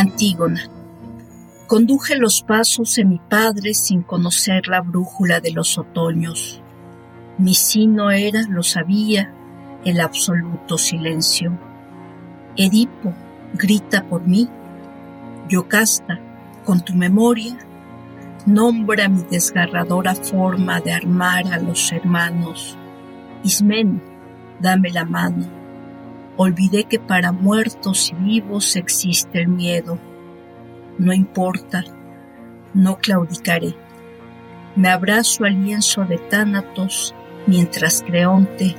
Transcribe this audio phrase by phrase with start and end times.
[0.00, 0.62] Antígona.
[1.66, 6.62] Conduje los pasos de mi padre sin conocer la brújula de los otoños.
[7.36, 9.30] Mi sino era, lo sabía,
[9.84, 11.52] el absoluto silencio.
[12.56, 13.12] Edipo
[13.52, 14.48] grita por mí.
[15.50, 16.18] Yocasta,
[16.64, 17.58] con tu memoria,
[18.46, 22.74] nombra mi desgarradora forma de armar a los hermanos.
[23.44, 24.02] Ismen,
[24.60, 25.59] dame la mano
[26.42, 29.98] Olvidé que para muertos y vivos existe el miedo.
[30.96, 31.84] No importa,
[32.72, 33.74] no claudicaré.
[34.74, 37.14] Me abrazo al lienzo de Tánatos
[37.46, 38.74] mientras Creonte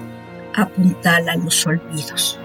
[0.55, 2.39] apuntala los olvidos.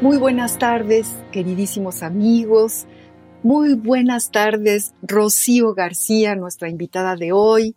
[0.00, 2.86] Muy buenas tardes, queridísimos amigos.
[3.42, 7.74] Muy buenas tardes, Rocío García, nuestra invitada de hoy.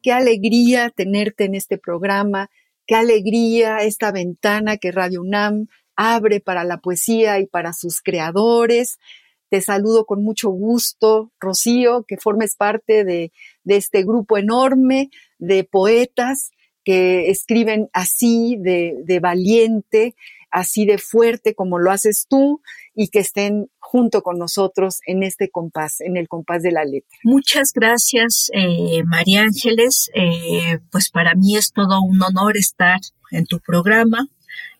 [0.00, 2.48] Qué alegría tenerte en este programa.
[2.86, 5.66] Qué alegría esta ventana que Radio UNAM
[5.96, 9.00] abre para la poesía y para sus creadores.
[9.48, 13.32] Te saludo con mucho gusto, Rocío, que formes parte de,
[13.64, 16.52] de este grupo enorme de poetas
[16.84, 20.14] que escriben así de, de valiente
[20.54, 22.62] así de fuerte como lo haces tú
[22.94, 27.18] y que estén junto con nosotros en este compás, en el compás de la letra.
[27.24, 30.12] Muchas gracias, eh, María Ángeles.
[30.14, 33.00] Eh, pues para mí es todo un honor estar
[33.32, 34.28] en tu programa,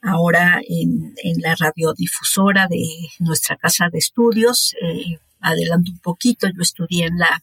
[0.01, 1.13] ahora en,
[1.43, 2.87] la radiodifusora de
[3.19, 4.77] nuestra casa de estudios.
[4.81, 7.43] Eh, adelanto un poquito, yo estudié en la,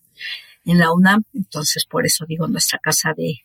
[0.64, 3.42] en la UNAM, entonces por eso digo nuestra casa de,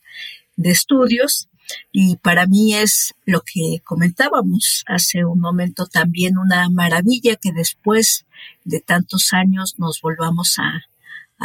[0.54, 1.48] de estudios.
[1.92, 8.26] Y para mí es lo que comentábamos hace un momento también una maravilla que después
[8.64, 10.82] de tantos años nos volvamos a,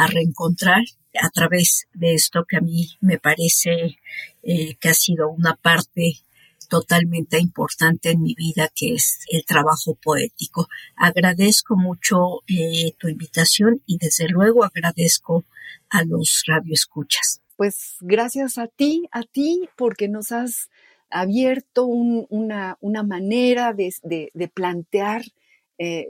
[0.08, 0.82] reencontrar
[1.20, 3.98] a través de esto que a mí me parece
[4.42, 6.22] eh, que ha sido una parte
[6.70, 10.68] totalmente importante en mi vida, que es el trabajo poético.
[10.96, 15.44] Agradezco mucho eh, tu invitación y desde luego agradezco
[15.90, 20.70] a los radioescuchas pues gracias a ti, a ti, porque nos has
[21.10, 25.22] abierto una, manera de, plantear
[25.78, 26.06] eh,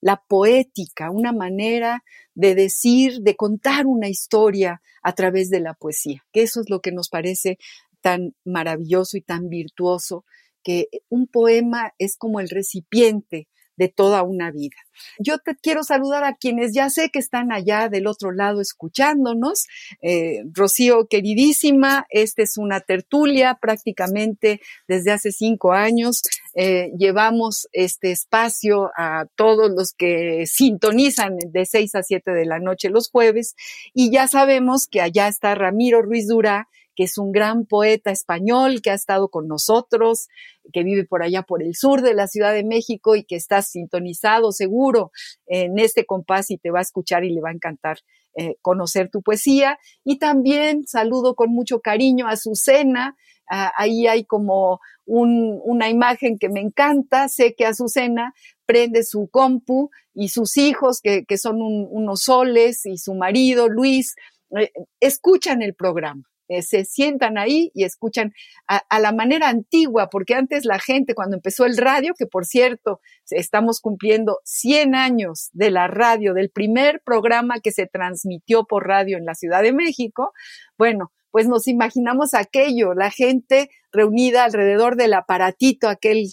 [0.00, 6.24] la, poética, una manera de decir, de contar una historia a través de la poesía,
[6.32, 7.58] que eso es lo que nos parece
[8.00, 10.24] tan maravilloso y tan virtuoso,
[10.62, 14.76] que un poema es como el recipiente de toda una vida.
[15.18, 19.66] Yo te quiero saludar a quienes ya sé que están allá del otro lado escuchándonos.
[20.00, 26.22] Eh, Rocío, queridísima, esta es una tertulia prácticamente desde hace cinco años.
[26.54, 32.58] Eh, llevamos este espacio a todos los que sintonizan de seis a siete de la
[32.58, 33.54] noche los jueves
[33.94, 38.80] y ya sabemos que allá está Ramiro Ruiz Durá que es un gran poeta español
[38.82, 40.28] que ha estado con nosotros,
[40.72, 43.62] que vive por allá por el sur de la Ciudad de México y que está
[43.62, 45.10] sintonizado seguro
[45.46, 47.98] en este compás y te va a escuchar y le va a encantar
[48.34, 49.78] eh, conocer tu poesía.
[50.04, 53.16] Y también saludo con mucho cariño a Azucena.
[53.50, 57.28] Ah, ahí hay como una imagen que me encanta.
[57.28, 58.32] Sé que Azucena
[58.64, 64.14] prende su compu y sus hijos, que, son unos soles, y su marido, Luis,
[64.58, 66.22] eh, escuchan el programa.
[66.48, 68.32] Eh, se sientan ahí y escuchan
[68.66, 73.00] a, la manera antigua, porque antes la gente cuando empezó el radio, que por cierto,
[73.30, 79.18] estamos cumpliendo 100 años de la radio, del primer programa que se transmitió por radio
[79.18, 80.32] en la Ciudad de México,
[80.76, 86.26] bueno, pues nos imaginamos aquello, la gente reunida alrededor del aparatito, aquel,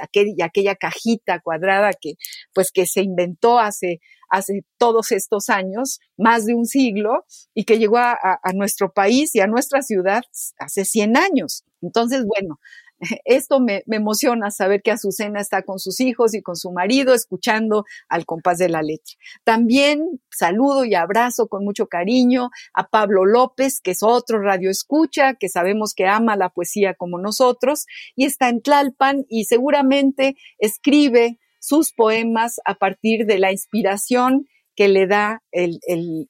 [0.00, 2.14] aquel, aquella cajita cuadrada que,
[2.54, 4.00] pues, que se inventó hace,
[4.30, 7.24] hace todos estos años, más de un siglo,
[7.54, 10.22] y que llegó a, nuestro país y a nuestra ciudad
[10.58, 11.64] hace 100 años.
[11.82, 12.58] Entonces, bueno,
[13.24, 17.84] esto me, emociona saber que Azucena está con sus hijos y con su marido escuchando
[18.08, 19.14] al compás de la letra.
[19.44, 25.34] También saludo y abrazo con mucho cariño a Pablo López, que es otro radio escucha,
[25.34, 31.38] que sabemos que ama la poesía como nosotros y está en Tlalpan y seguramente escribe
[31.60, 35.78] sus poemas a partir de la inspiración que le da el,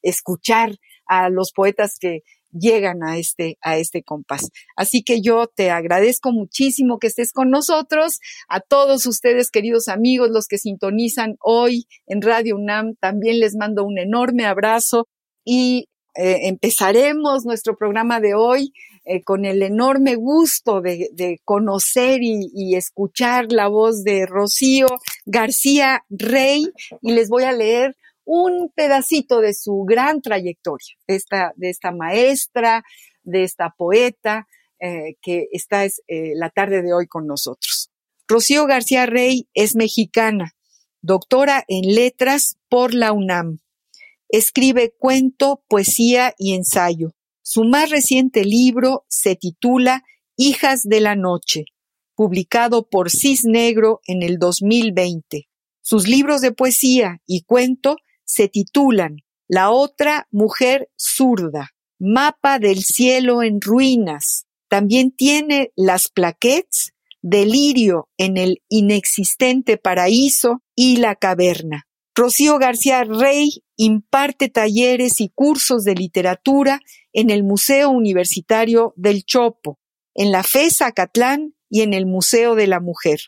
[0.02, 2.22] escuchar a los poetas que
[2.52, 4.50] llegan a este, a este compás.
[4.76, 8.18] Así que yo te agradezco muchísimo que estés con nosotros.
[8.48, 13.84] A todos ustedes, queridos amigos, los que sintonizan hoy en Radio UNAM, también les mando
[13.84, 15.06] un enorme abrazo
[15.44, 18.72] y eh, empezaremos nuestro programa de hoy
[19.12, 24.86] eh, con el enorme gusto de, conocer y, escuchar la voz de Rocío
[25.26, 26.68] García Rey
[27.02, 31.90] y les voy a leer un pedacito de su gran trayectoria, de esta, de esta
[31.90, 32.84] maestra,
[33.24, 34.46] de esta poeta
[34.78, 37.90] eh, que está es, eh, la tarde de hoy con nosotros.
[38.28, 40.52] Rocío García Rey es mexicana,
[41.02, 43.58] doctora en letras por la UNAM.
[44.28, 47.10] Escribe cuento, poesía y ensayo.
[47.52, 50.04] Su más reciente libro se titula
[50.36, 51.64] Hijas de la Noche,
[52.14, 55.48] publicado por Cis Negro en el 2020.
[55.80, 59.16] Sus libros de poesía y cuento se titulan
[59.48, 64.46] La otra mujer zurda, Mapa del cielo en ruinas.
[64.68, 71.88] También tiene las plaquettes Delirio en el inexistente paraíso y La caverna.
[72.14, 76.80] Rocío García Rey imparte talleres y cursos de literatura
[77.12, 79.78] en el Museo Universitario del Chopo,
[80.14, 83.20] en la FESA Catlán y en el Museo de la Mujer.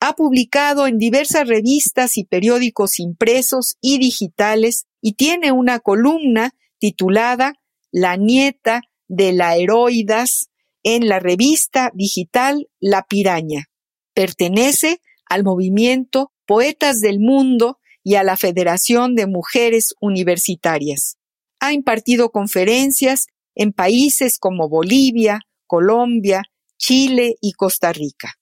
[0.00, 7.54] Ha publicado en diversas revistas y periódicos impresos y digitales y tiene una columna titulada
[7.90, 10.50] La nieta de la heroidas
[10.84, 13.66] en la revista digital La Piraña.
[14.14, 17.77] Pertenece al movimiento Poetas del Mundo
[18.08, 21.18] y a la Federación de Mujeres Universitarias.
[21.60, 26.44] Ha impartido conferencias en países como Bolivia, Colombia,
[26.78, 28.32] Chile y Costa Rica.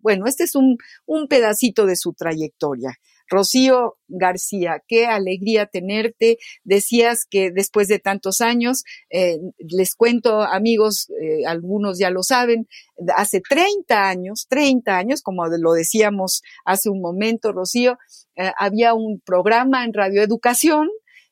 [0.00, 0.76] Bueno, este es un,
[1.06, 2.96] un pedacito de su trayectoria.
[3.28, 6.38] Rocío García, qué alegría tenerte.
[6.64, 12.68] Decías que después de tantos años, eh, les cuento amigos, eh, algunos ya lo saben,
[13.16, 17.98] hace 30 años, 30 años, como lo decíamos hace un momento, Rocío,
[18.36, 20.88] eh, había un programa en Radio Educación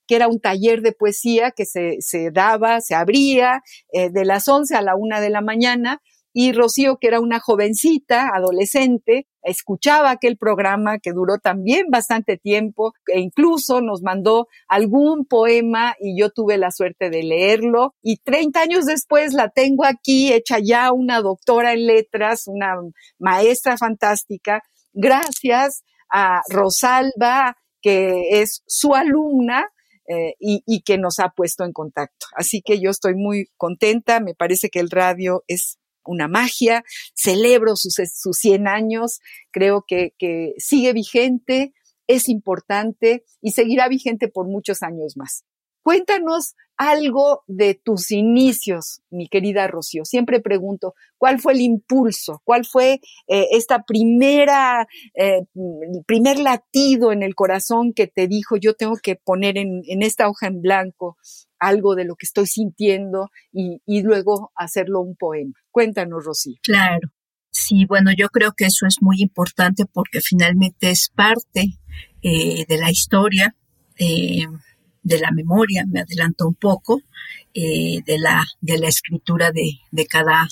[0.06, 4.74] que era un taller de poesía que se, se daba, se abría de las 11
[4.74, 6.02] a la una de la mañana
[6.32, 12.92] y Rocío, que era una jovencita, adolescente, escuchaba aquel programa que duró también bastante tiempo
[13.06, 18.60] e incluso nos mandó algún poema y yo tuve la suerte de leerlo y 30
[18.60, 22.74] años después la tengo aquí hecha ya una doctora en letras, una
[23.18, 29.66] maestra fantástica, gracias a Rosalba, que es su alumna,
[30.08, 32.26] eh, y, y, que nos ha puesto en contacto.
[32.34, 37.76] Así que yo estoy muy contenta, me parece que el radio es una magia, celebro
[37.76, 39.20] sus, sus 100 años,
[39.50, 41.72] creo que, que sigue vigente,
[42.06, 45.44] es importante y seguirá vigente por muchos años más.
[45.82, 50.04] Cuéntanos algo de tus inicios, mi querida Rocío.
[50.04, 52.40] Siempre pregunto, ¿cuál fue el impulso?
[52.44, 55.44] ¿Cuál fue eh, esta primera, eh,
[56.06, 60.28] primer latido en el corazón que te dijo, yo tengo que poner en, en esta
[60.28, 61.16] hoja en blanco
[61.60, 65.52] algo de lo que estoy sintiendo y, y luego hacerlo un poema?
[65.70, 66.56] Cuéntanos, Rocío.
[66.62, 67.08] Claro.
[67.50, 71.78] Sí, bueno, yo creo que eso es muy importante porque finalmente es parte
[72.22, 73.54] eh, de la historia.
[73.98, 74.46] Eh,
[75.02, 77.00] de la memoria, me adelanto un poco,
[77.54, 80.46] eh, de, la, de la escritura de, de, cada,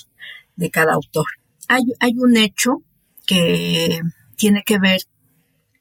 [0.55, 1.25] de cada autor.
[1.67, 2.83] Hay, hay un hecho
[3.25, 3.99] que
[4.35, 5.01] tiene que ver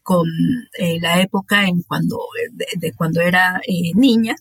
[0.09, 0.27] con
[0.79, 2.19] eh, la época en cuando,
[2.55, 4.37] de, cuando era eh, niña.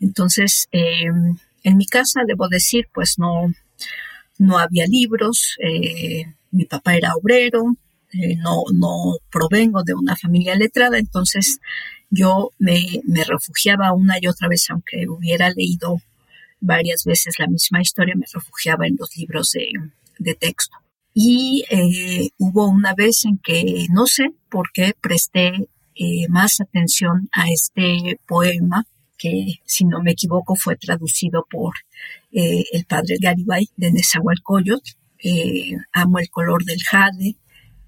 [0.00, 3.52] Entonces, em, en mi casa, debo decir, pues no,
[4.38, 5.58] no había libros,
[6.50, 7.76] mi papá era obrero,
[8.38, 11.58] no, no provengo de una familia letrada, entonces
[12.08, 16.00] yo me, me refugiaba una y otra vez, aunque hubiera leído
[16.60, 19.52] varias veces la misma historia, me refugiaba en los libros
[20.18, 20.78] de texto.
[21.14, 27.28] Y eh, hubo una vez en que no sé por qué presté eh, más atención
[27.32, 28.84] a este poema
[29.18, 31.74] que, si no me equivoco, fue traducido por
[32.32, 34.92] eh, el padre Garibay de Nezahualcóyotl.
[35.92, 37.36] amo el color del jade,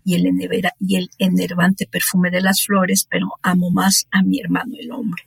[0.05, 4.75] y el, y el enervante perfume de las flores, pero amo más a mi hermano
[4.79, 5.23] el hombre.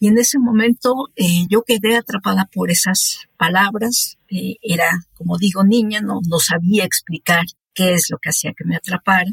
[0.00, 4.18] Y en ese momento eh, yo quedé atrapada por esas palabras.
[4.30, 8.64] Eh, era, como digo, niña, no, no sabía explicar qué es lo que hacía que
[8.64, 9.30] me atrapara,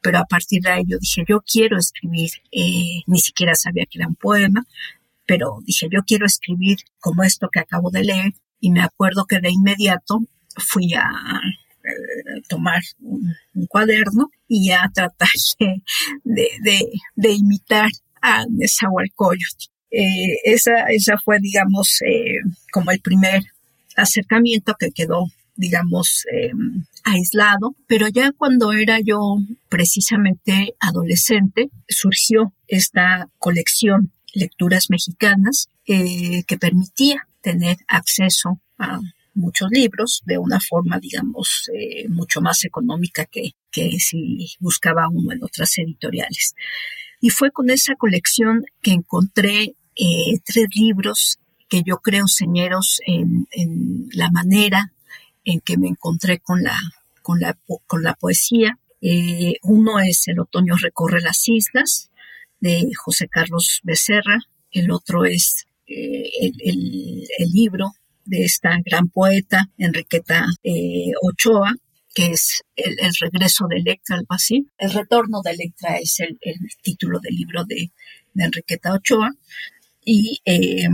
[0.00, 3.98] pero a partir de ahí yo dije, yo quiero escribir, eh, ni siquiera sabía que
[3.98, 4.66] era un poema,
[5.26, 9.40] pero dije, yo quiero escribir como esto que acabo de leer, y me acuerdo que
[9.40, 10.18] de inmediato
[10.56, 11.08] fui a
[11.84, 13.34] eh, tomar un,
[13.68, 15.28] cuaderno y a tratar
[16.24, 19.77] de, imitar a Nezahualcóyotl.
[19.90, 22.40] Eh, esa, esa fue, digamos, eh,
[22.72, 23.42] como el primer
[23.96, 25.26] acercamiento que quedó,
[25.56, 26.24] digamos,
[27.02, 37.26] aislado, pero ya cuando era yo precisamente adolescente, surgió esta colección Lecturas Mexicanas que permitía
[37.40, 39.00] tener acceso a
[39.38, 45.32] muchos libros de una forma, digamos, eh, mucho más económica que, que si buscaba uno
[45.32, 46.54] en otras editoriales.
[47.20, 53.46] Y fue con esa colección que encontré eh, tres libros que yo creo señeros en,
[54.12, 54.92] la manera
[55.44, 56.78] en que me encontré con la,
[57.22, 58.78] con la, con la poesía.
[59.00, 62.10] Eh, uno es El otoño recorre las islas
[62.60, 64.38] de José Carlos Becerra,
[64.70, 66.52] el otro es el,
[67.38, 67.92] el, libro
[68.28, 71.74] de esta gran poeta, Enriqueta eh, Ochoa,
[72.18, 74.66] que es el, regreso de Electra, algo así.
[74.76, 76.36] El retorno de Electra es el,
[76.82, 77.92] título del libro de,
[78.34, 79.30] Enriqueta Ochoa.
[80.04, 80.88] Y eh,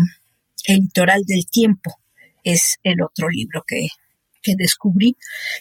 [0.66, 1.97] El litoral del tiempo
[2.43, 3.88] es el otro libro que,
[4.59, 5.16] descubrí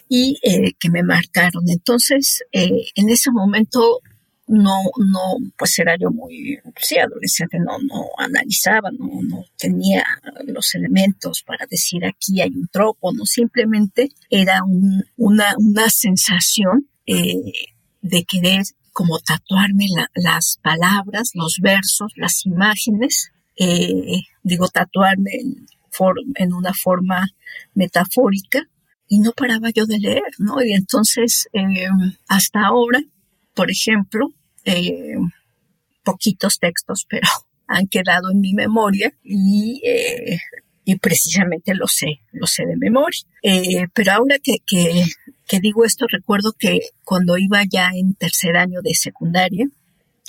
[0.06, 1.64] y eh, que me marcaron.
[1.70, 4.02] Entonces, en ese momento
[4.46, 10.04] no, no, pues era yo muy, sí, adolescente, no, no analizaba, no, no tenía
[10.46, 14.60] los elementos para decir aquí hay un tropo, no, simplemente era
[15.16, 17.52] una, una sensación eh,
[18.02, 25.66] de querer como tatuarme las palabras, los versos, las imágenes, eh, digo tatuarme en,
[26.36, 27.26] en una forma
[27.74, 28.68] metafórica
[29.08, 30.62] y no paraba yo de leer, ¿no?
[30.62, 31.88] Y entonces, eh,
[32.28, 33.00] hasta ahora,
[33.54, 34.28] por ejemplo,
[34.64, 35.16] eh,
[36.02, 37.26] poquitos textos, pero
[37.66, 40.38] han quedado en mi memoria y, eh,
[40.84, 43.20] y precisamente lo sé, lo sé de memoria.
[43.42, 45.04] Eh, pero ahora que, que,
[45.46, 49.66] que, digo esto, recuerdo que cuando iba ya en tercer año de secundaria,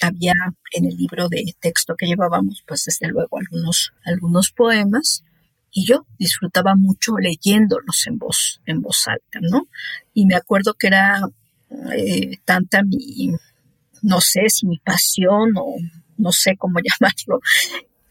[0.02, 0.34] había
[0.74, 5.24] en el libro de texto que llevábamos, pues desde luego algunos, algunos poemas,
[5.72, 9.68] y yo disfrutaba mucho leyéndolos en voz, en voz alta, ¿no?
[10.14, 11.22] Y me acuerdo que era
[12.46, 13.32] tanta mi,
[14.02, 15.76] no sé si mi pasión o
[16.18, 17.42] no sé cómo llamarlo,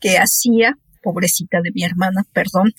[0.00, 2.72] que hacía, pobrecita de mi hermana, perdón,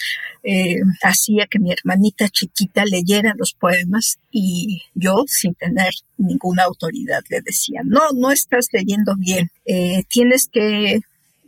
[0.44, 7.22] eh, hacía que mi hermanita chiquita leyera los poemas y yo, sin tener ninguna autoridad,
[7.30, 11.00] le decía, no, no estás leyendo bien, eh, tienes que,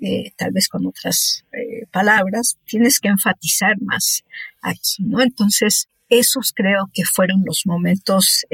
[0.02, 1.44] eh, tal vez con otras
[1.92, 4.24] palabras, tienes que enfatizar más
[4.62, 5.22] aquí, ¿no?
[5.22, 8.46] Entonces, esos creo que fueron los momentos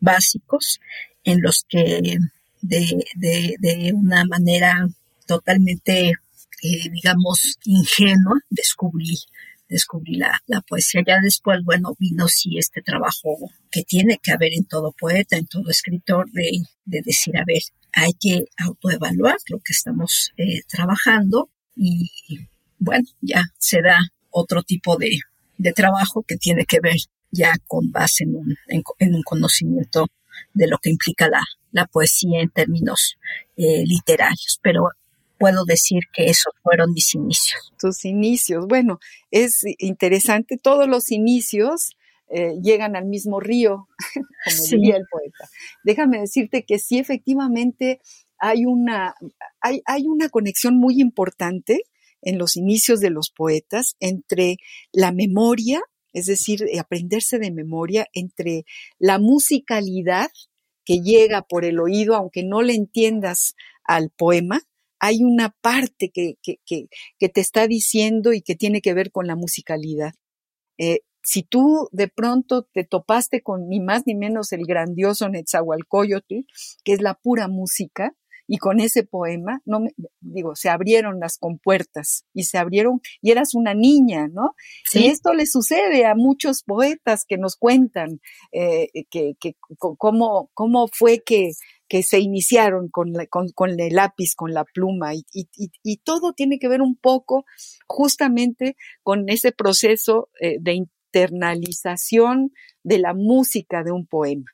[0.00, 0.80] básicos
[1.24, 2.18] en los que
[2.60, 4.88] de, una manera
[5.26, 9.18] totalmente, eh, digamos, ingenua descubrí
[9.68, 11.02] descubrí la, poesía.
[11.06, 13.36] Ya después, bueno, vino sí este trabajo
[13.70, 17.62] que tiene que haber en todo poeta, en todo escritor, de, decir, a ver,
[17.92, 22.10] hay que autoevaluar lo que estamos eh, trabajando y,
[22.78, 23.98] bueno, ya se da
[24.30, 25.10] otro tipo de,
[25.74, 26.96] trabajo que tiene que ver
[27.30, 28.56] ya con base en un,
[28.98, 30.06] en un conocimiento
[30.54, 31.42] de lo que implica la,
[31.72, 33.18] la poesía en términos
[33.56, 34.90] eh, literarios, pero
[35.38, 37.72] puedo decir que esos fueron mis inicios.
[37.78, 38.98] Tus inicios, bueno,
[39.30, 41.96] es interesante, todos los inicios
[42.30, 43.88] eh, llegan al mismo río,
[44.44, 45.48] como diría el poeta.
[45.84, 48.00] Déjame decirte que sí, efectivamente,
[48.38, 49.14] hay una,
[49.60, 51.82] hay, hay una conexión muy importante
[52.20, 54.56] en los inicios de los poetas entre
[54.92, 55.80] la memoria,
[56.12, 58.64] es decir, aprenderse de memoria, entre
[58.98, 60.28] la musicalidad
[60.84, 64.60] que llega por el oído, aunque no le entiendas al poema,
[65.00, 69.36] hay una parte que, que, te está diciendo y que tiene que ver con la
[69.36, 70.12] musicalidad.
[70.78, 76.46] Eh, si tú de pronto te topaste con ni más ni menos el grandioso Netzahualcoyotl,
[76.84, 78.14] que es la pura música,
[78.48, 83.30] y con ese poema, no me, digo, se abrieron las compuertas y se abrieron, y
[83.30, 84.54] eras una niña, ¿no?
[84.94, 90.88] Y esto le sucede a muchos poetas que nos cuentan eh, que, que cómo, cómo
[90.90, 91.50] fue que,
[91.88, 95.48] que se iniciaron con, con, con, el lápiz, con la pluma, y, y,
[95.82, 97.44] y, todo tiene que ver un poco
[97.86, 102.52] justamente con ese proceso eh, de internalización
[102.82, 104.46] de la música de un poema.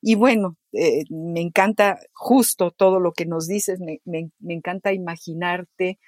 [0.00, 5.98] Y bueno, eh, me encanta justo todo lo que nos dices, me, me, encanta imaginarte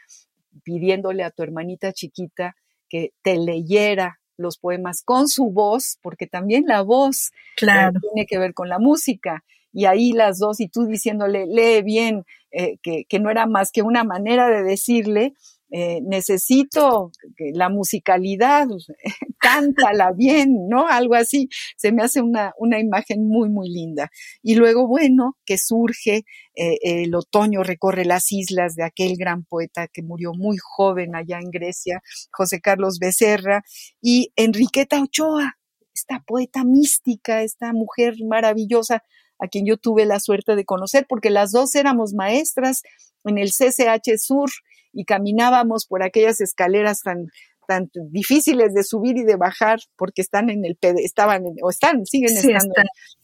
[0.62, 2.56] pidiéndole a tu hermanita chiquita
[2.88, 7.98] que te leyera los poemas con su voz, porque también la voz claro.
[8.00, 9.44] tiene que ver con la música.
[9.72, 13.80] Y ahí las dos, y tú diciéndole, lee bien, que, que, no era más que
[13.80, 15.32] una manera de decirle,
[15.74, 18.66] eh, necesito la musicalidad,
[19.38, 20.86] cántala bien, ¿no?
[20.86, 21.48] Algo así.
[21.78, 24.10] Se me hace una, una imagen muy, muy linda.
[24.42, 29.88] Y luego, bueno, que surge eh, el otoño, recorre las islas de aquel gran poeta
[29.88, 33.64] que murió muy joven allá en Grecia, José Carlos Becerra,
[34.02, 35.56] y Enriqueta Ochoa,
[35.94, 39.02] esta poeta mística, esta mujer maravillosa
[39.38, 42.82] a quien yo tuve la suerte de conocer, porque las dos éramos maestras
[43.24, 44.50] en el CCH Sur
[44.92, 47.26] y caminábamos por aquellas escaleras tan
[47.68, 52.36] tan difíciles de subir y de bajar porque están en el estaban o están siguen
[52.36, 52.74] estando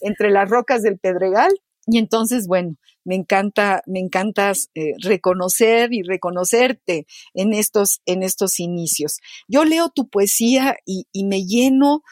[0.00, 1.52] entre las rocas del Pedregal.
[1.86, 8.60] Y entonces bueno me encanta me encanta eh, reconocer y reconocerte en estos en estos
[8.60, 9.18] inicios.
[9.48, 12.02] Yo leo tu poesía y, y me lleno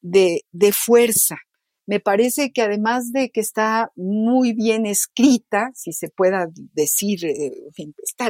[0.00, 1.38] de, de fuerza
[1.86, 7.52] me parece que además de que está muy bien escrita, si se pueda decir, eh,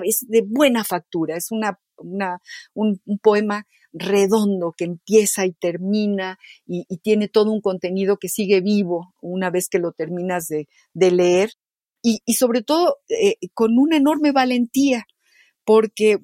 [0.01, 1.79] vez de buena factura, es una,
[2.75, 9.15] un, poema redondo que empieza y termina y, tiene todo un contenido que sigue vivo
[9.21, 11.53] una vez que lo terminas de, leer
[12.03, 15.07] y, sobre todo eh, con una enorme valentía
[15.65, 16.19] porque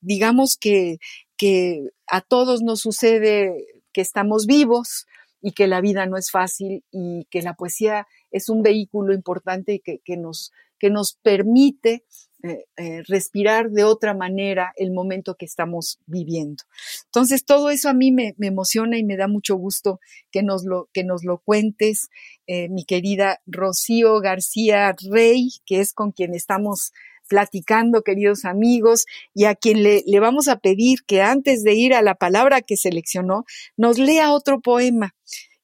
[0.00, 0.98] digamos que,
[1.36, 5.06] que a todos nos sucede que estamos vivos,
[5.42, 9.80] y que la vida no es fácil y que la poesía es un vehículo importante
[9.84, 12.04] que, que nos, que nos permite
[12.44, 16.64] eh, eh, respirar de otra manera el momento que estamos viviendo.
[17.04, 20.00] Entonces, todo eso a mí me, emociona y me da mucho gusto
[20.32, 22.08] que nos lo, que nos lo cuentes,
[22.48, 26.90] eh, mi querida Rocío García Rey, que es con quien estamos
[27.32, 32.02] platicando, queridos amigos, y a quien le, vamos a pedir que antes de ir a
[32.02, 35.14] la palabra que seleccionó, nos lea otro poema.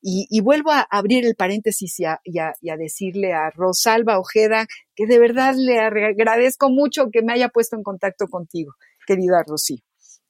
[0.00, 5.06] Y, vuelvo a abrir el paréntesis y a, y a, decirle a Rosalba Ojeda que
[5.06, 8.72] de verdad le agradezco mucho que me haya puesto en contacto contigo,
[9.06, 9.82] querida Rocío.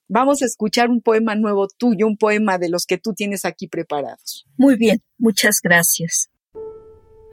[0.09, 3.69] Vamos a escuchar un poema nuevo tuyo, un poema de los que tú tienes aquí
[3.69, 4.47] preparados.
[4.57, 6.29] Muy bien, muchas gracias.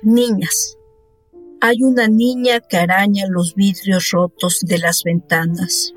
[0.03, 0.77] Niñas.
[1.61, 5.93] Hay una niña que araña los vidrios rotos de las ventanas.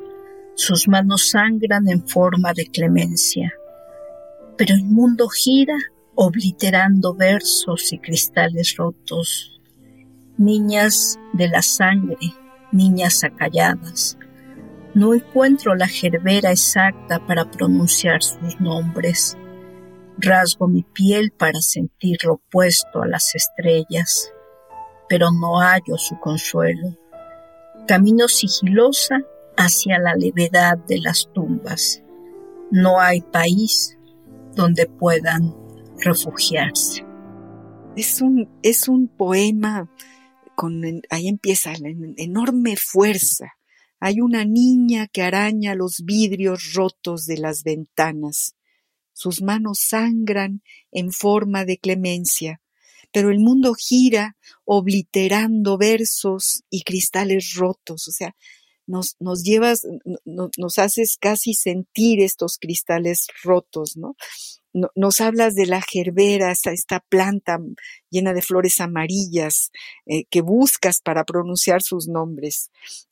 [0.54, 3.52] Sus manos sangran en forma de clemencia.
[4.56, 5.76] Pero el mundo gira
[6.14, 9.60] obliterando versos y cristales rotos.
[10.36, 12.16] Niñas de la sangre,
[12.70, 14.16] niñas acalladas.
[14.94, 19.36] No encuentro la gerbera exacta para pronunciar sus nombres.
[20.18, 24.32] Rasgo mi piel para sentir lo opuesto a las estrellas
[25.08, 26.96] pero no hallo su consuelo.
[27.86, 29.20] Camino sigilosa
[29.56, 32.02] hacia la levedad de las tumbas.
[32.70, 33.98] No hay país
[34.54, 35.54] donde puedan
[35.98, 37.04] refugiarse.
[37.96, 39.90] Es un, es un poema
[40.54, 43.54] con, ahí empieza la enorme fuerza.
[44.00, 48.54] Hay una niña que araña los vidrios rotos de las ventanas.
[49.12, 52.60] Sus manos sangran en forma de clemencia
[53.12, 58.34] pero el mundo gira obliterando versos y cristales rotos, o sea,
[58.88, 59.86] nos, nos llevas,
[60.24, 64.16] nos haces casi sentir estos cristales rotos, ¿no?
[64.94, 67.58] Nos hablas de la gerbera, esta, planta
[68.10, 69.70] llena de flores amarillas
[70.06, 72.70] eh, que buscas para pronunciar sus nombres.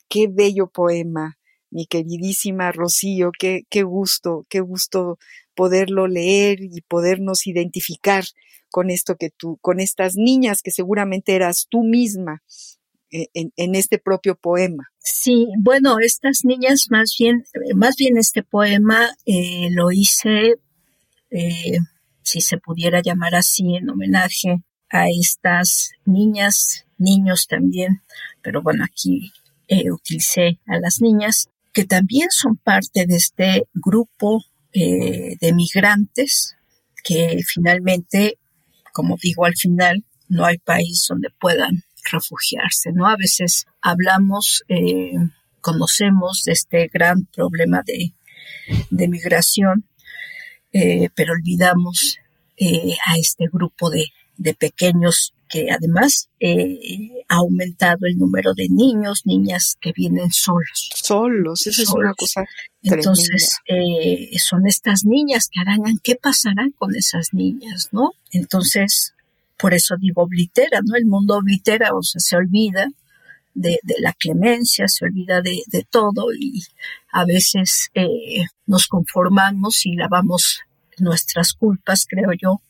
[0.08, 1.38] Qué bello poema,
[1.70, 5.18] mi queridísima Rocío, qué, gusto, qué gusto
[5.54, 8.24] poderlo leer y podernos identificar
[8.70, 12.42] con esto que tú, con estas niñas que seguramente eras tú misma
[13.10, 14.90] eh, en, este propio poema.
[14.98, 20.54] Sí, bueno, estas niñas más bien, más bien este poema eh, lo hice,
[21.30, 21.78] eh,
[22.22, 28.02] si se pudiera llamar así, en homenaje a estas niñas, niños también,
[28.42, 29.32] pero bueno, aquí
[29.90, 36.56] utilicé a las niñas, que también son parte de este grupo de migrantes
[37.04, 38.38] que finalmente
[38.96, 43.06] como digo al final, no hay país donde puedan refugiarse, ¿no?
[43.06, 45.12] A veces hablamos, eh,
[45.60, 48.14] conocemos de este gran problema de,
[49.06, 49.86] migración,
[50.72, 52.16] eh, pero olvidamos
[52.56, 54.06] eh, a este grupo de,
[54.54, 56.28] pequeños que además
[57.28, 60.90] ha aumentado el número de niños, niñas que vienen solos.
[60.94, 62.44] Solos, eso es una cosa.
[62.82, 63.58] Entonces,
[64.38, 68.12] son estas niñas que arañan, ¿qué pasará con esas niñas, no?
[68.32, 69.14] Entonces,
[69.58, 70.96] por eso digo oblitera, ¿no?
[70.96, 72.88] El mundo oblitera, o sea, se olvida
[73.54, 76.62] de, la clemencia, se olvida de, todo y
[77.10, 80.60] a veces eh, nos conformamos y la vamos
[80.98, 82.60] nuestras culpas, creo yo,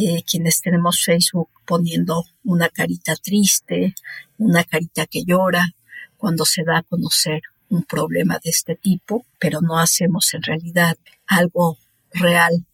[0.00, 3.96] eh, quienes tenemos Facebook poniendo una carita triste,
[4.38, 5.74] una carita que llora,
[6.16, 10.96] cuando se da a conocer un problema de este tipo, pero no hacemos en realidad
[11.26, 11.78] algo
[12.12, 12.64] real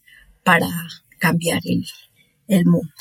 [0.42, 0.68] para
[1.18, 2.92] cambiar el, mundo.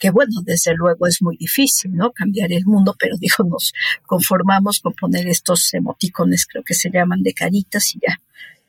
[0.00, 2.12] Que bueno, desde luego es muy difícil, ¿no?
[2.12, 3.74] Cambiar el mundo, pero digo, nos
[4.06, 8.18] conformamos con poner estos emoticones, creo que se llaman de caritas y ya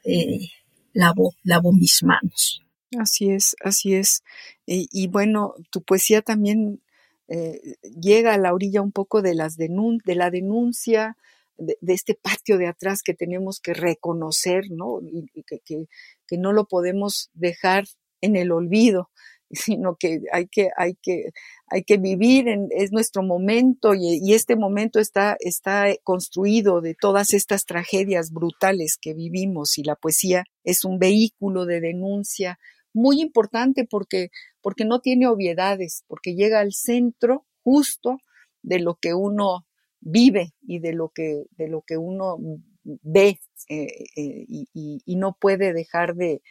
[0.03, 0.49] eh,
[0.91, 2.61] lavo, lavo mis manos.
[2.95, 4.23] Así es, así es.
[4.65, 6.81] Y, bueno, tu poesía también
[7.27, 9.69] eh, llega a la orilla un poco de, las de
[10.15, 11.17] la denuncia,
[11.57, 15.01] de, este patio de atrás que tenemos que reconocer, ¿no?
[15.01, 17.85] Y, que, que, no lo podemos dejar
[18.21, 19.09] en el olvido,
[19.51, 21.31] sino que hay que, hay que,
[21.67, 26.95] hay que vivir, en, es nuestro momento y, y, este momento está, está construido de
[26.95, 32.59] todas estas tragedias brutales que vivimos y la poesía es un vehículo de denuncia
[32.97, 34.29] muy importante porque,
[34.61, 38.17] porque no tiene obviedades, porque llega al centro justo
[38.63, 39.65] de lo que uno
[39.99, 42.37] vive y de lo que, de lo que uno
[42.83, 46.41] ve eh, eh, y, no puede dejar de,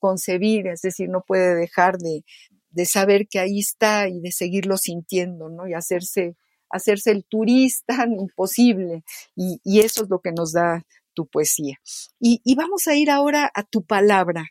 [0.00, 2.24] concebir, es decir, no puede dejar de,
[2.86, 5.68] saber que ahí está y de seguirlo sintiendo, ¿no?
[5.68, 6.36] Y hacerse,
[6.70, 9.04] hacerse el turista imposible.
[9.36, 11.76] Y, eso es lo que nos da tu poesía.
[12.18, 14.46] Y, y, vamos a ir ahora a tu palabra,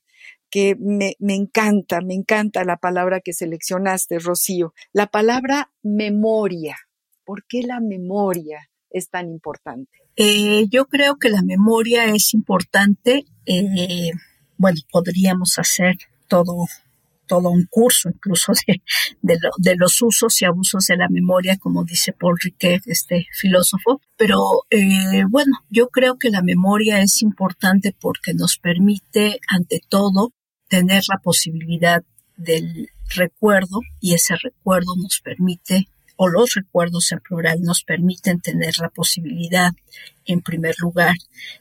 [0.54, 6.78] que me, encanta, me encanta la palabra que seleccionaste, Rocío, la palabra memoria.
[7.26, 9.98] ¿Por qué la memoria es tan importante?
[10.16, 13.26] Eh, yo creo que la memoria es importante.
[13.48, 14.12] Eh,
[14.56, 15.96] bueno, podríamos hacer
[16.28, 16.68] todo,
[17.26, 18.54] todo un curso incluso
[19.24, 24.02] de, de, los usos y abusos de la memoria, como dice Paul Riquet, este filósofo.
[24.18, 30.32] Pero eh, bueno, yo creo que la memoria es importante porque nos permite, ante todo,
[30.74, 32.04] tener la posibilidad
[32.36, 38.80] del recuerdo y ese recuerdo nos permite o los recuerdos en plural nos permiten tener
[38.80, 39.70] la posibilidad,
[40.26, 41.14] en primer lugar,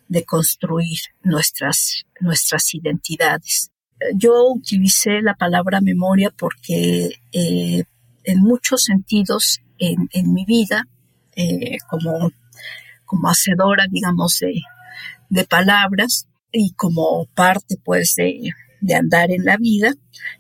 [0.09, 3.71] de construir nuestras, nuestras identidades.
[4.15, 7.85] Yo utilicé la palabra memoria porque eh,
[8.25, 10.89] en muchos sentidos en, mi vida,
[11.37, 12.31] eh, como,
[13.05, 14.63] como hacedora, digamos, de,
[15.29, 19.95] de palabras y como parte, pues, de, de andar en la vida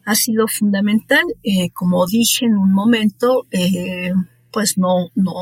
[0.05, 1.25] ha sido fundamental.
[1.43, 4.13] Eh, como dije en un momento, eh,
[4.51, 5.33] pues no, no,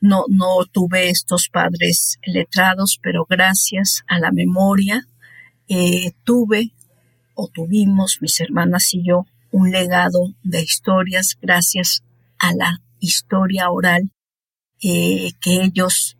[0.00, 5.06] no, no tuve estos padres letrados, pero gracias a la memoria
[5.68, 6.72] eh, tuve
[7.34, 12.02] o tuvimos mis hermanas y yo un legado de historias gracias
[12.38, 14.10] a la historia oral
[14.78, 16.16] que ellos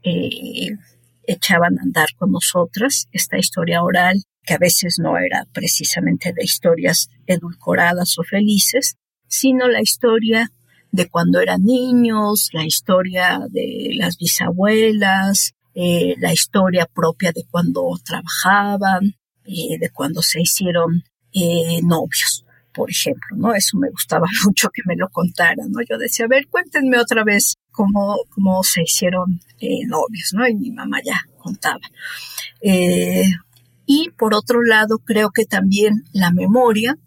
[1.27, 6.45] echaban a andar con nosotras, esta historia oral que a veces no era precisamente de
[6.45, 10.53] historias edulcoradas o felices, sino la historia
[10.93, 17.83] de cuando eran niños, la historia de las bisabuelas, eh, la historia propia de cuando
[18.03, 21.03] trabajaban, eh, de cuando se hicieron
[21.35, 23.53] eh, novios, por ejemplo, ¿no?
[23.53, 25.81] Eso me gustaba mucho que me lo contaran, ¿no?
[25.83, 29.41] Yo decía, a ver, cuéntenme otra vez cómo, cómo se hicieron
[29.87, 30.47] novios, ¿no?
[30.47, 31.81] Y mi mamá ya contaba.
[33.87, 36.99] Y por otro lado, creo que también la memoria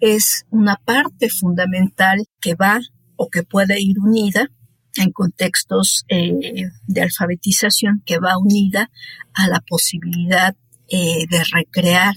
[0.00, 2.80] es una parte fundamental que va
[3.16, 4.48] o que puede ir unida
[4.96, 8.90] en contextos eh, de alfabetización, que va unida
[9.34, 10.56] a la posibilidad
[10.88, 12.14] eh, de recrear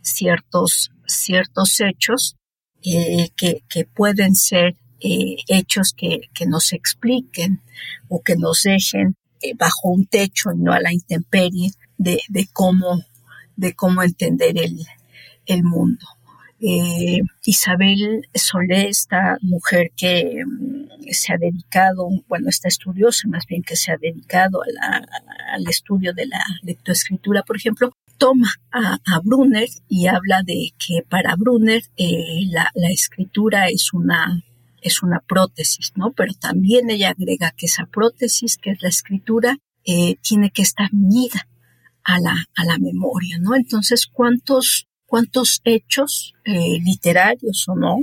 [0.00, 2.36] ciertos, ciertos hechos
[2.82, 3.62] eh, que,
[3.94, 7.60] pueden ser hechos que, nos expliquen
[8.08, 9.16] o que nos dejen
[9.58, 13.04] bajo un techo y no a la intemperie de, de cómo
[13.56, 14.54] de cómo entender
[15.46, 16.06] el, mundo.
[16.60, 23.62] Eh, Isabel Solé, esta mujer que mm, se ha dedicado, bueno, esta estudiosa más bien
[23.62, 24.60] que se ha dedicado
[25.52, 31.36] al estudio de la lectoescritura, por ejemplo, toma a, Brunner y habla de que para
[31.36, 34.42] Brunner eh, la, escritura es una
[34.80, 36.12] es una prótesis, ¿no?
[36.12, 40.88] Pero también ella agrega que esa prótesis, que es la escritura, eh, tiene que estar
[40.92, 41.48] unida
[42.06, 43.56] a la, a la memoria, ¿no?
[43.56, 47.98] Entonces, ¿cuántos, cuántos hechos eh, literarios o no,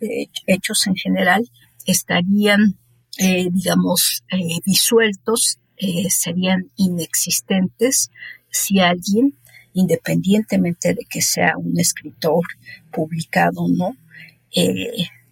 [0.00, 1.48] eh, hechos en general,
[1.86, 2.76] estarían,
[3.18, 4.24] eh, digamos,
[4.64, 5.58] disueltos,
[6.08, 8.10] serían inexistentes
[8.50, 9.38] si alguien,
[9.74, 12.44] independientemente de que sea un escritor
[12.90, 13.94] publicado o no,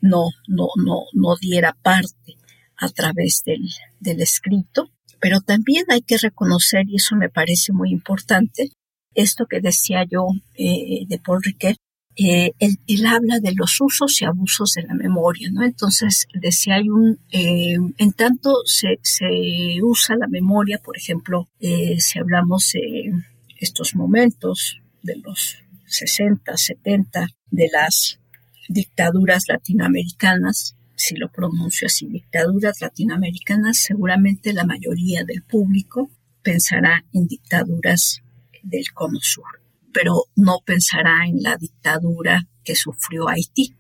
[0.03, 2.37] no, no, no, no diera parte
[2.77, 3.67] a través del,
[4.01, 4.91] del escrito
[5.25, 8.73] pero también hay que reconocer, y eso me parece muy importante,
[9.15, 11.79] esto que decía yo eh, de Paul Riquet,
[12.15, 15.65] eh, él, habla de los usos y abusos de la memoria, ¿no?
[15.65, 22.19] Entonces, decía, hay un, eh, en tanto se, se, usa la memoria, por ejemplo, si
[22.19, 23.11] hablamos de
[23.59, 25.57] estos momentos de los
[25.87, 28.21] 60, 70, de las
[28.69, 36.11] dictaduras latinoamericanas, si lo pronuncio así, dictaduras latinoamericanas, seguramente la mayoría del público
[36.43, 38.23] pensará en dictaduras
[38.63, 43.77] del Cono Sur pero no pensará en la dictadura que sufrió Haití.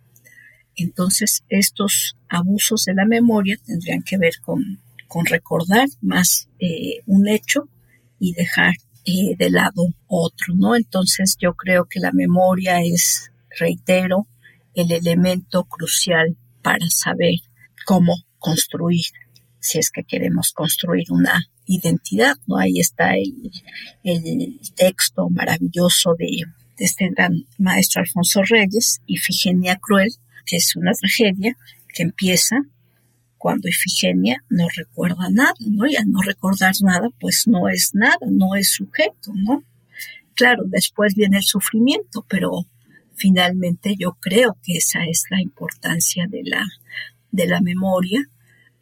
[0.76, 4.80] Entonces, estos abusos de la memoria tendrían que ver con,
[5.28, 7.68] recordar más eh, un hecho
[8.18, 8.74] y dejar
[9.04, 10.74] eh, de lado otro, ¿no?
[10.74, 14.26] Entonces, yo creo que la memoria es, reitero,
[14.74, 17.34] el elemento crucial para saber
[17.84, 19.04] cómo construir,
[19.60, 22.56] si es que queremos construir una identidad, ¿no?
[22.56, 26.44] Ahí está el, texto maravilloso de,
[26.78, 30.12] este gran maestro Alfonso Reyes, Ifigenia Cruel,
[30.46, 31.56] que es una tragedia
[31.94, 32.56] que empieza
[33.36, 35.86] cuando Ifigenia no recuerda nada, ¿no?
[35.86, 39.62] Y al no recordar nada, pues no es nada, no es sujeto, ¿no?
[40.34, 42.66] Claro, después viene el sufrimiento, pero
[43.16, 46.64] finalmente yo creo que esa es la importancia de la,
[47.30, 48.28] de la memoria.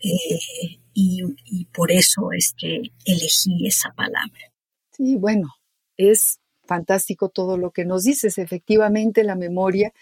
[0.01, 4.53] Eh, y, por eso es que elegí esa palabra.
[4.91, 5.49] Sí, bueno,
[5.97, 8.37] es fantástico todo lo que nos dices.
[8.37, 9.93] Efectivamente, la memoria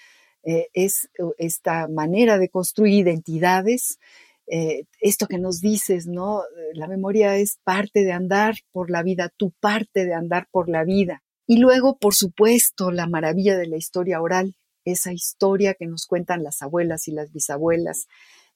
[0.42, 3.98] eh, es esta manera de construir identidades.
[4.46, 6.42] Eh, esto que nos dices, ¿no?
[6.74, 10.82] La memoria es parte de andar por la vida, tu parte de andar por la
[10.82, 11.22] vida.
[11.50, 16.44] Y luego, por supuesto, la maravilla de la historia oral, esa historia que nos cuentan
[16.44, 18.06] las abuelas y las bisabuelas,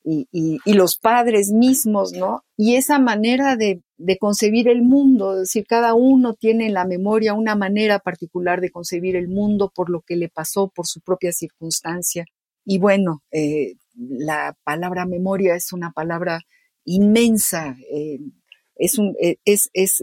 [0.05, 0.29] y,
[0.65, 2.45] los padres mismos, ¿no?
[2.57, 3.83] Y esa manera de,
[4.21, 8.71] concebir el mundo, es decir, cada uno tiene en la memoria una manera particular de
[8.71, 12.27] concebir el mundo por lo que le pasó, por su propia circunstancia.
[12.65, 16.43] Y bueno, eh, la palabra memoria es una palabra
[16.85, 18.21] inmensa, eh,
[18.77, 20.01] es, un, eh, es, es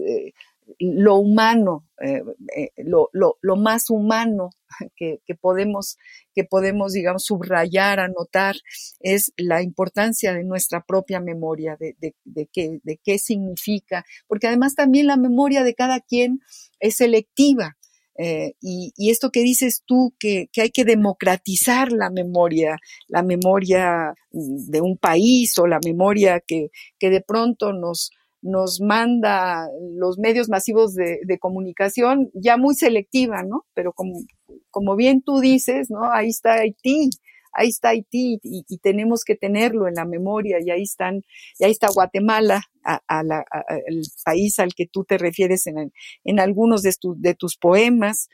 [0.78, 2.22] lo humano, eh,
[2.56, 4.50] eh, lo, lo, más humano
[4.96, 5.96] que, podemos,
[6.34, 8.56] que podemos, digamos, subrayar, anotar,
[9.00, 14.74] es la importancia de nuestra propia memoria, de, de, qué, de qué significa, porque además
[14.74, 16.40] también la memoria de cada quien
[16.80, 17.76] es selectiva.
[18.18, 22.76] Eh, y, y, esto que dices tú, que, que, hay que democratizar la memoria,
[23.08, 28.10] la memoria de un país o la memoria que, que de pronto nos,
[28.42, 33.64] nos manda los medios masivos de, comunicación ya muy selectiva, ¿no?
[33.72, 34.18] Pero como,
[34.70, 36.12] como bien tú dices, ¿no?
[36.12, 37.10] Ahí está Haití,
[37.52, 41.22] ahí está Haití y, tenemos que tenerlo en la memoria y ahí están,
[41.58, 42.62] y ahí está Guatemala,
[43.86, 45.92] el país al que tú te refieres en,
[46.24, 48.28] en algunos de, de tus poemas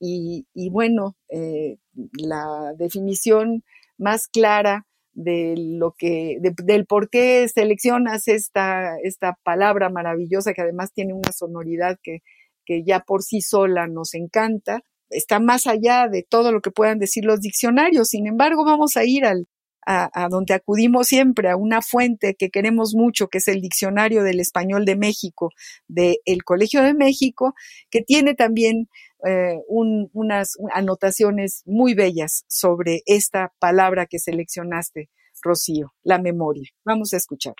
[0.00, 1.78] y, y bueno, eh,
[2.14, 3.62] la definición
[3.96, 10.92] más clara de lo que, del por qué seleccionas esta, esta palabra maravillosa que además
[10.92, 12.20] tiene una sonoridad que,
[12.64, 16.98] que ya por sí sola nos encanta, está más allá de todo lo que puedan
[16.98, 18.08] decir los diccionarios.
[18.08, 19.46] Sin embargo, vamos a ir al,
[19.86, 24.40] a, donde acudimos siempre, a una fuente que queremos mucho, que es el Diccionario del
[24.40, 25.50] Español de México,
[25.88, 27.54] del Colegio de México,
[27.90, 28.88] que tiene también
[29.26, 35.10] eh, unas anotaciones muy bellas sobre esta palabra que seleccionaste,
[35.42, 36.68] Rocío, la memoria.
[36.84, 37.56] Vamos a escucharlo.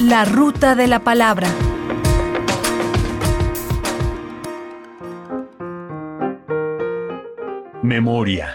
[0.00, 1.48] La ruta de la palabra.
[7.90, 8.54] Memoria.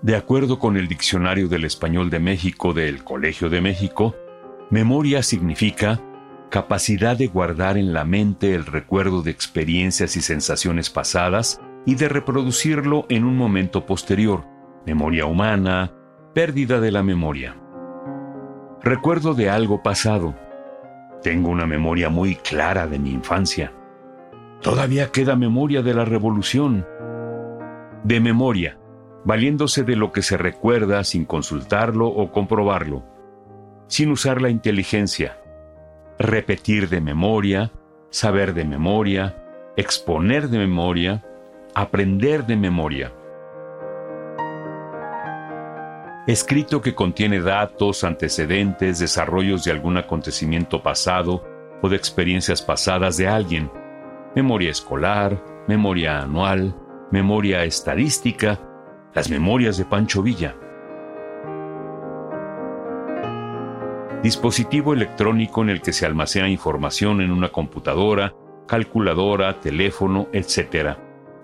[0.00, 4.14] De acuerdo con el Diccionario del Español de México del Colegio de México,
[4.70, 6.00] memoria significa
[6.50, 12.08] capacidad de guardar en la mente el recuerdo de experiencias y sensaciones pasadas y de
[12.08, 14.44] reproducirlo en un momento posterior,
[14.86, 15.92] memoria humana,
[16.32, 17.56] pérdida de la memoria.
[18.84, 20.36] Recuerdo de algo pasado.
[21.24, 23.72] Tengo una memoria muy clara de mi infancia.
[24.62, 26.86] Todavía queda memoria de la revolución,
[28.04, 28.78] de memoria,
[29.24, 33.04] valiéndose de lo que se recuerda sin consultarlo o comprobarlo,
[33.86, 35.38] sin usar la inteligencia,
[36.18, 37.70] repetir de memoria,
[38.10, 39.36] saber de memoria,
[39.76, 41.24] exponer de memoria,
[41.74, 43.12] aprender de memoria.
[46.26, 51.42] Escrito que contiene datos, antecedentes, desarrollos de algún acontecimiento pasado
[51.82, 53.70] o de experiencias pasadas de alguien.
[54.34, 56.74] Memoria escolar, memoria anual,
[57.10, 58.58] memoria estadística,
[59.14, 60.54] las memorias de Pancho Villa.
[64.22, 68.34] Dispositivo electrónico en el que se almacena información en una computadora,
[68.68, 70.96] calculadora, teléfono, etc.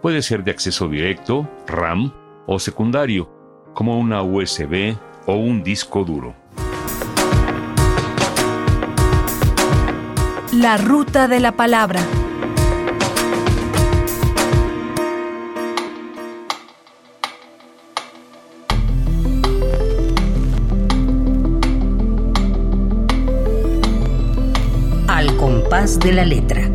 [0.03, 2.13] Puede ser de acceso directo, RAM
[2.47, 3.29] o secundario,
[3.75, 4.95] como una USB
[5.27, 6.35] o un disco duro.
[10.53, 12.01] La ruta de la palabra.
[25.87, 26.69] De la letra.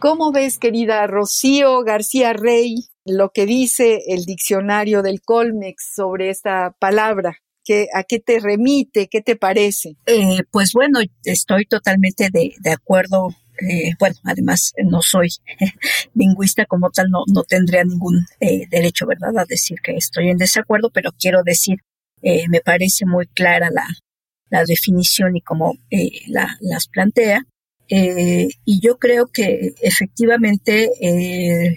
[0.00, 6.74] ¿Cómo ves, querida Rocío García Rey, lo que dice el diccionario del Colmex sobre esta
[6.80, 7.38] palabra?
[7.64, 9.06] ¿Qué, ¿A qué te remite?
[9.06, 9.96] ¿Qué te parece?
[10.06, 13.28] Eh, pues bueno, estoy totalmente de, de acuerdo.
[13.60, 15.28] Eh, bueno, además no soy
[16.14, 20.36] lingüista como tal, no, no tendría ningún eh, derecho, ¿verdad?, a decir que estoy en
[20.36, 21.78] desacuerdo, pero quiero decir,
[22.28, 23.86] eh, me parece muy clara la,
[24.50, 27.46] la definición y cómo eh, la, las plantea.
[27.88, 30.90] Eh, y yo creo que efectivamente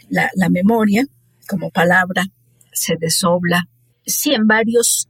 [0.09, 1.05] la, memoria
[1.47, 2.25] como palabra
[2.71, 3.67] se desobla,
[4.03, 5.07] sí en varios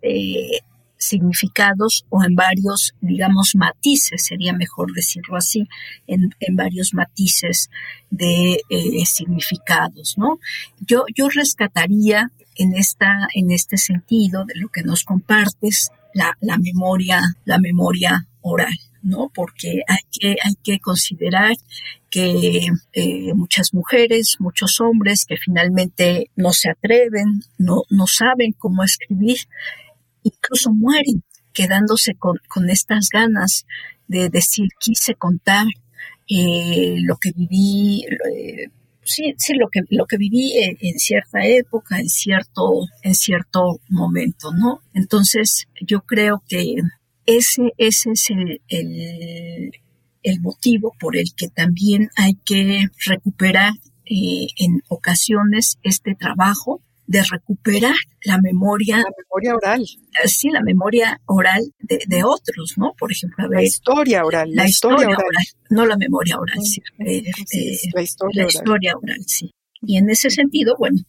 [0.97, 5.69] significados o en varios, digamos, matices, sería mejor decirlo así,
[6.06, 7.69] en, en varios matices
[8.10, 8.62] de
[9.06, 10.38] significados, ¿no?
[10.86, 16.58] Yo, yo rescataría en esta, en este sentido de lo que nos compartes, la, la
[16.58, 18.78] memoria, la memoria oral.
[19.02, 19.32] ¿no?
[19.34, 21.54] Porque hay que, hay que considerar
[22.10, 28.84] que eh, muchas mujeres, muchos hombres que finalmente no se atreven, no, no saben cómo
[28.84, 29.38] escribir,
[30.24, 33.65] incluso mueren quedándose con, con estas ganas
[34.08, 35.65] de decir, quise contar
[36.28, 38.69] eh, lo que viví, eh,
[39.10, 44.52] sí, sí, lo que, lo que viví en, cierta época, en cierto, en cierto momento,
[44.54, 44.82] ¿no?
[44.93, 46.76] Entonces, yo creo que
[47.26, 49.72] ese, ese es el, el,
[50.24, 53.74] el, motivo por el que también hay que recuperar
[54.06, 58.98] eh, en ocasiones este trabajo de recuperar la memoria.
[58.98, 59.84] La memoria oral.
[60.26, 62.93] Sí, la memoria oral de, de otros, ¿no?
[63.00, 63.58] Por ejemplo, a ver.
[63.62, 64.52] La historia oral.
[64.52, 65.26] La, la historia, historia oral.
[65.28, 65.45] oral.
[65.72, 66.84] No la memoria oral, sí.
[67.00, 68.56] Eh, eh, la historia la oral.
[68.56, 69.52] historia oral, sí.
[69.82, 71.00] Y en ese sentido, bueno,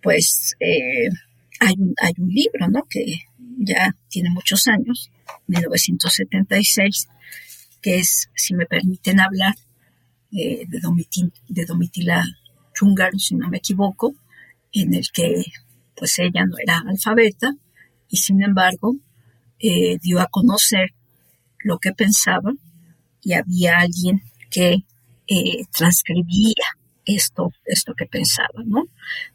[0.00, 1.08] pues eh,
[1.58, 2.84] hay, un, hay un libro, ¿no?
[2.88, 3.04] Que
[3.58, 5.10] ya tiene muchos años,
[5.48, 7.08] 1976,
[7.82, 9.56] que es, si me permiten hablar,
[10.30, 12.24] eh, de, Domitil, de Domitila
[12.74, 14.14] Chungaro, si no me equivoco,
[14.72, 15.44] en el que
[15.94, 17.54] pues ella no era alfabeta
[18.08, 18.96] y sin embargo
[19.58, 20.90] eh, dio a conocer
[21.60, 22.52] lo que pensaba
[23.22, 24.84] y había alguien que
[25.26, 26.64] eh, transcribía
[27.04, 28.84] esto, esto que pensaba, ¿no?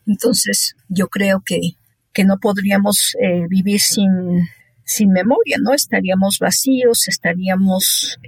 [0.05, 1.75] Entonces yo creo que
[2.13, 4.47] que no podríamos eh, vivir sin,
[4.85, 5.73] sin memoria, ¿no?
[5.73, 8.19] Estaríamos vacíos, estaríamos,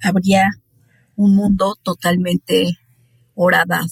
[0.00, 0.50] habría
[1.16, 2.78] un mundo totalmente
[3.34, 3.88] horadado.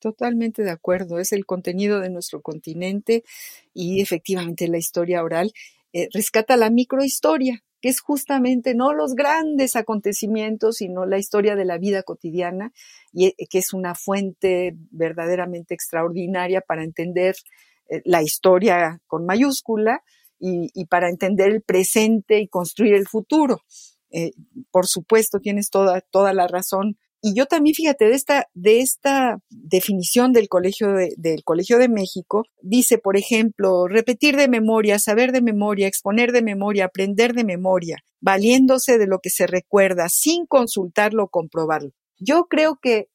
[0.00, 3.24] Totalmente de acuerdo, es el contenido de nuestro continente
[3.74, 5.52] y efectivamente la historia oral
[5.92, 11.64] eh, rescata la microhistoria, que es justamente no los grandes acontecimientos, sino la historia de
[11.64, 12.72] la vida cotidiana,
[13.12, 17.36] y que es una fuente verdaderamente extraordinaria para entender
[18.04, 20.02] la historia con mayúscula
[20.38, 23.62] y, para entender el presente y construir el futuro.
[24.10, 24.32] Eh,
[24.70, 26.98] por supuesto, tienes toda, toda la razón.
[27.20, 31.88] Y yo también, fíjate, de esta, de esta definición del Colegio de, del Colegio de
[31.88, 37.44] México, dice, por ejemplo, repetir de memoria, saber de memoria, exponer de memoria, aprender de
[37.44, 41.90] memoria, valiéndose de lo que se recuerda, sin consultarlo o comprobarlo.
[42.20, 43.08] Yo creo que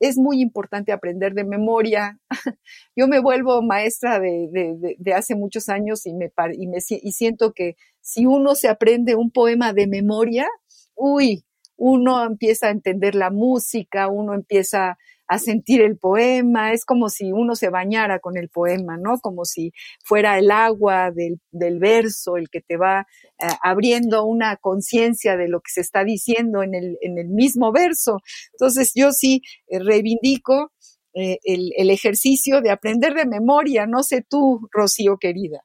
[0.00, 2.18] es muy importante aprender de memoria.
[2.96, 7.12] Yo me vuelvo maestra de, de, de hace muchos años y, me, y, me, y
[7.12, 10.46] siento que si uno se aprende un poema de memoria,
[10.94, 11.44] uy,
[11.78, 17.32] uno empieza a entender la música, uno empieza a sentir el poema, es como si
[17.32, 19.18] uno se bañara con el poema, ¿no?
[19.20, 23.06] Como si fuera el agua del, del verso el que te va
[23.38, 27.72] eh, abriendo una conciencia de lo que se está diciendo en el, en el mismo
[27.72, 28.20] verso.
[28.52, 30.72] Entonces yo sí eh, reivindico
[31.12, 33.86] eh, el, el, ejercicio de aprender de memoria.
[33.86, 35.62] No sé tú, Rocío, querida.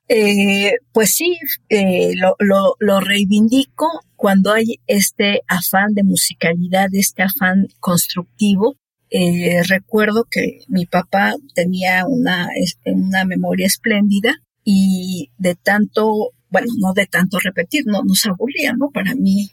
[0.91, 1.37] Pues sí,
[1.69, 3.87] lo, lo, lo, reivindico
[4.23, 8.77] cuando hay este afán de musicalidad, este afán constructivo.
[9.09, 12.47] Eh, recuerdo que mi papá tenía una,
[12.85, 18.91] una memoria espléndida y de tanto, bueno, no de tanto repetir, no nos aburría, ¿no?
[18.91, 19.49] Para mí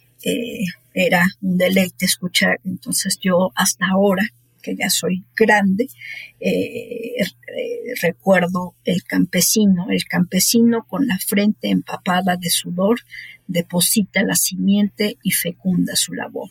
[0.95, 2.61] era un deleite escuchar.
[2.65, 4.23] Entonces yo hasta ahora
[4.61, 5.89] que ya soy grande,
[6.41, 13.01] eh, eh, recuerdo el campesino, el campesino con la frente empapada de sudor,
[13.47, 16.51] deposita la simiente y fecunda su labor.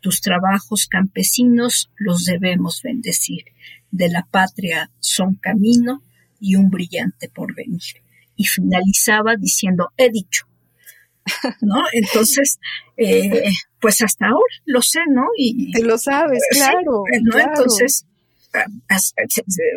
[0.00, 3.44] Tus trabajos campesinos los debemos bendecir.
[3.90, 6.02] De la patria son camino
[6.40, 8.02] y un brillante porvenir.
[8.34, 10.46] Y finalizaba diciendo, he dicho,
[11.60, 11.84] ¿no?
[11.92, 12.58] Entonces,
[12.96, 13.50] eh,
[13.80, 15.26] pues hasta ahora lo sé, ¿no?
[15.36, 17.38] Y lo sabes, claro, ¿no?
[17.38, 18.06] Entonces,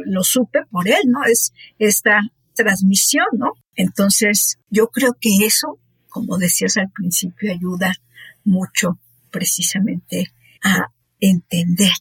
[0.05, 1.23] lo supe por él, ¿no?
[1.25, 2.19] Es esta
[2.55, 3.53] transmisión, ¿no?
[3.75, 5.79] Entonces, yo creo que eso,
[6.09, 7.95] como decías al principio, ayuda
[8.43, 8.99] mucho
[9.31, 10.33] precisamente
[10.63, 10.87] a
[11.19, 11.91] entender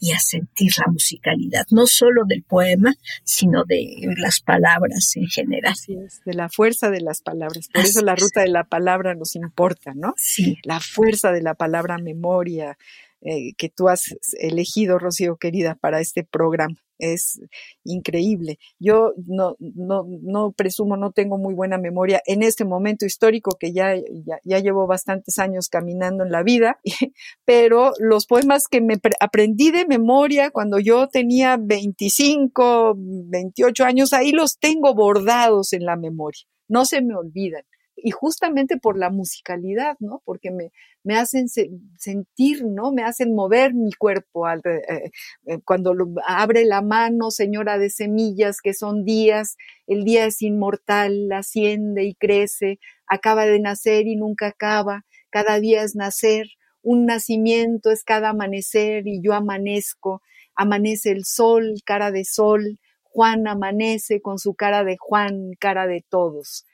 [0.00, 2.94] y a sentir la musicalidad, no solo del poema,
[3.24, 5.72] sino de las palabras en general.
[5.72, 7.68] Así es, de la fuerza de las palabras.
[7.72, 10.14] Por eso la ruta de la palabra nos importa, ¿no?
[10.16, 10.58] Sí.
[10.64, 12.78] La fuerza de la palabra memoria,
[13.20, 16.76] eh, que tú has elegido, Rocío querida, para este programa.
[16.98, 17.40] Es
[17.84, 18.58] increíble.
[18.78, 23.72] Yo no, no, no presumo, no tengo muy buena memoria en este momento histórico que
[23.72, 26.80] ya, ya, ya llevo bastantes años caminando en la vida,
[27.44, 34.32] pero los poemas que me aprendí de memoria cuando yo tenía 25, 28 años, ahí
[34.32, 36.42] los tengo bordados en la memoria.
[36.68, 37.62] No se me olvidan
[38.02, 40.22] y justamente por la musicalidad, ¿no?
[40.24, 40.72] Porque me,
[41.02, 42.92] me hacen sentir, ¿no?
[42.92, 45.10] Me hacen mover mi cuerpo al, eh,
[45.46, 45.94] eh, cuando
[46.26, 52.14] abre la mano, señora de semillas, que son días, el día es inmortal, asciende y
[52.14, 56.46] crece, acaba de nacer y nunca acaba, cada día es nacer,
[56.82, 60.22] un nacimiento es cada amanecer y yo amanezco,
[60.54, 66.04] amanece el sol, cara de sol, Juan amanece con su cara de Juan, cara de
[66.08, 66.64] todos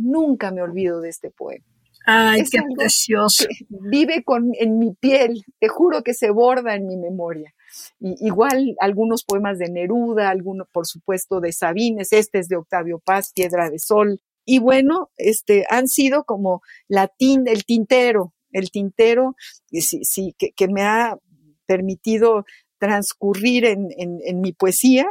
[0.00, 1.64] nunca me olvido de este poema.
[2.06, 3.44] Ay, qué precioso.
[3.68, 7.54] Vive con, en mi piel, te juro que se borda en mi memoria.
[8.00, 13.00] Y, igual algunos poemas de Neruda, algunos por supuesto de Sabines, este es de Octavio
[13.04, 14.20] Paz, Piedra de Sol.
[14.44, 19.36] Y bueno, este, han sido como la el tintero, el tintero
[19.70, 21.16] sí, sí, que, que me ha
[21.66, 22.44] permitido
[22.78, 25.06] transcurrir en, en, en, mi poesía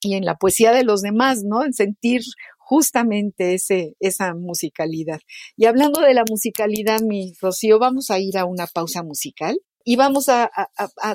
[0.00, 1.64] y en la poesía de los demás, ¿no?
[1.64, 2.22] En sentir
[2.68, 5.20] justamente ese, esa musicalidad.
[5.56, 9.94] Y hablando de la musicalidad, mi Rocío, vamos a ir a una pausa musical y
[9.94, 10.50] vamos a,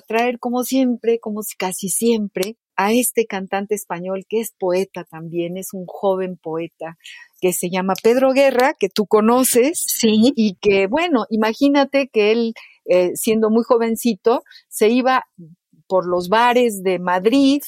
[0.08, 5.74] traer como siempre, como casi siempre, a este cantante español que es poeta también, es
[5.74, 6.98] un joven poeta
[7.42, 9.84] que se llama Pedro Guerra, que tú conoces.
[9.86, 10.32] Sí.
[10.38, 12.54] Y que, bueno, imagínate que él,
[12.86, 15.26] eh, siendo muy jovencito, se iba
[15.86, 17.62] por los bares de Madrid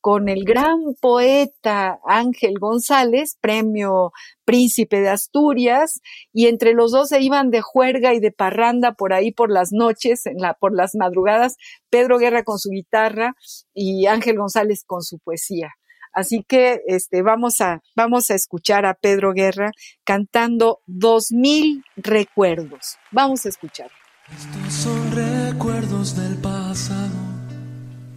[0.00, 4.12] con el gran poeta Ángel González, premio
[4.44, 6.00] Príncipe de Asturias,
[6.32, 9.72] y entre los dos se iban de juerga y de parranda por ahí por las
[9.72, 11.56] noches, en la, por las madrugadas,
[11.90, 13.34] Pedro Guerra con su guitarra
[13.74, 15.70] y Ángel González con su poesía.
[16.12, 19.70] Así que este, vamos, a, vamos a escuchar a Pedro Guerra
[20.04, 22.96] cantando Dos Mil Recuerdos.
[23.12, 23.90] Vamos a escuchar.
[24.32, 27.29] Estos son recuerdos del pasado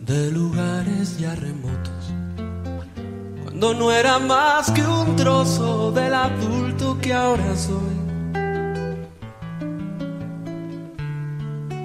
[0.06, 2.12] de lugares ya remotos.
[3.44, 8.04] Cuando no era más que un trozo del adulto que ahora soy.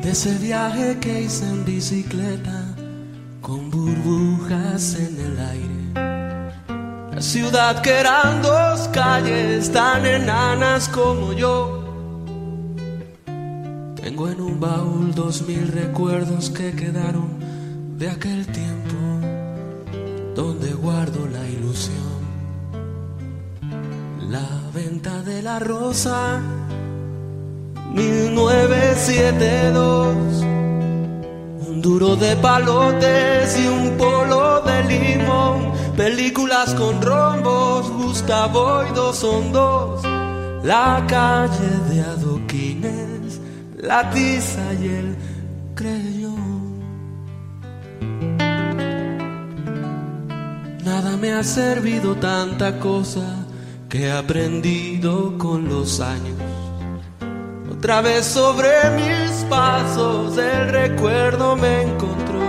[0.03, 2.65] De ese viaje que hice en bicicleta
[3.41, 7.15] con burbujas en el aire.
[7.15, 11.85] La ciudad que eran dos calles tan enanas como yo.
[13.95, 17.38] Tengo en un baúl dos mil recuerdos que quedaron
[17.99, 18.97] de aquel tiempo
[20.37, 21.97] donde guardo la ilusión.
[24.31, 26.41] La venta de la rosa
[27.93, 30.17] 1972.
[31.69, 35.73] Un duro de palotes y un polo de limón.
[35.97, 40.05] Películas con rombos, Gustavo y dos son dos.
[40.63, 43.41] La calle de adoquines,
[43.77, 45.17] la tiza y el
[45.75, 46.18] creyón.
[50.89, 53.45] Nada me ha servido tanta cosa
[53.91, 56.41] que he aprendido con los años.
[57.71, 62.41] Otra vez sobre mis pasos el recuerdo me encontró.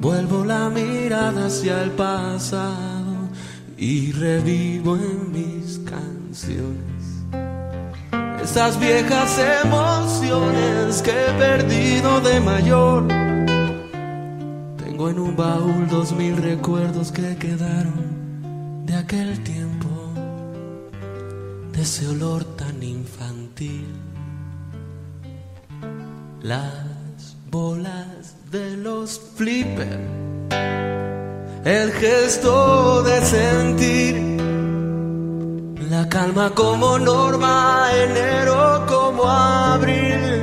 [0.00, 3.28] Vuelvo la mirada hacia el pasado
[3.76, 7.02] y revivo en mis canciones
[8.44, 13.31] esas viejas emociones que he perdido de mayor
[15.08, 19.88] en un baúl dos mil recuerdos que quedaron de aquel tiempo,
[21.72, 23.86] de ese olor tan infantil.
[26.42, 30.00] Las bolas de los flipper,
[31.64, 34.32] el gesto de sentir
[35.92, 40.42] la calma como norma, enero como abril,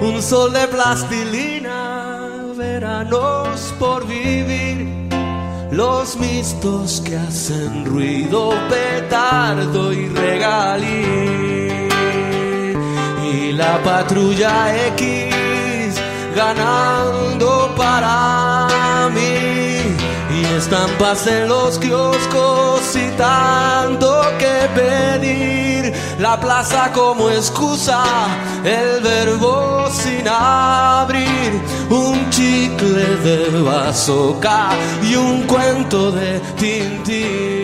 [0.00, 1.71] un sol de plastilina,
[2.62, 4.76] veranos por vivir
[5.70, 11.88] los mistos que hacen ruido, petardo y regalí.
[13.32, 14.54] Y la patrulla
[14.96, 15.94] X
[16.36, 19.51] ganando para mí.
[20.62, 25.92] Estampas en los kioscos y tanto que pedir.
[26.20, 28.04] La plaza como excusa,
[28.62, 31.60] el verbo sin abrir.
[31.90, 34.68] Un chicle de bazooka
[35.02, 37.61] y un cuento de Tintín.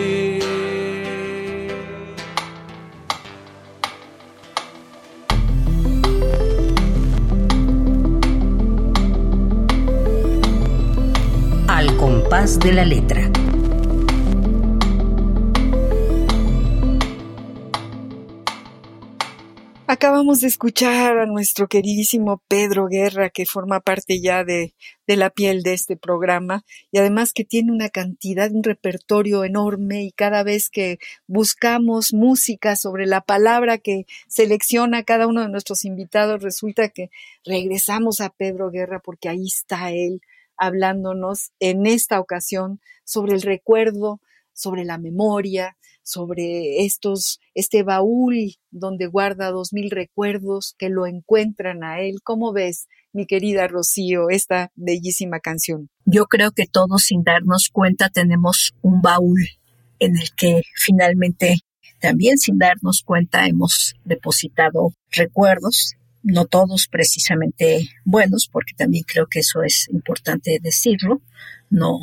[12.39, 13.29] De la letra.
[19.87, 24.73] Acabamos de escuchar a nuestro queridísimo Pedro Guerra, que forma parte ya de,
[25.05, 30.03] de, la piel de este programa y además que tiene una cantidad, un repertorio enorme
[30.03, 35.83] y cada vez que buscamos música sobre la palabra que selecciona cada uno de nuestros
[35.83, 37.09] invitados, resulta que
[37.43, 40.21] regresamos a Pedro Guerra porque ahí está él
[40.59, 44.19] hablándonos en esta ocasión sobre el recuerdo,
[44.53, 51.83] sobre la memoria, sobre estos, este baúl donde guarda dos mil recuerdos que lo encuentran
[51.83, 52.17] a él.
[52.23, 55.89] ¿Cómo ves, mi querida Rocío, esta bellísima canción?
[56.05, 59.39] Yo creo que todos sin darnos cuenta tenemos un baúl
[59.99, 61.57] en el que finalmente
[61.99, 65.93] también sin darnos cuenta hemos depositado recuerdos,
[66.23, 71.21] no todos precisamente buenos, porque también creo que eso es importante decirlo,
[71.69, 71.99] no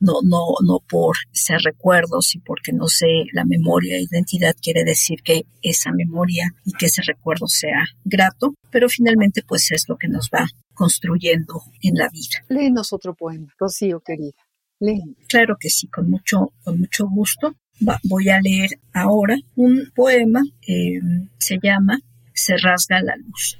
[0.00, 4.82] no, no, no por ser recuerdos y porque no sé la memoria e identidad quiere
[4.82, 9.96] decir que esa memoria y que ese recuerdo sea grato, pero finalmente pues es lo
[9.96, 12.42] que nos va construyendo en la vida.
[12.48, 14.42] Léenos otro poema, Rocío querida.
[14.80, 15.16] Léenos.
[15.28, 17.54] Claro que sí, con mucho, con mucho gusto.
[17.86, 21.00] Va, voy a leer ahora un poema, eh,
[21.38, 21.98] se llama
[22.42, 23.58] Se rasga la luz.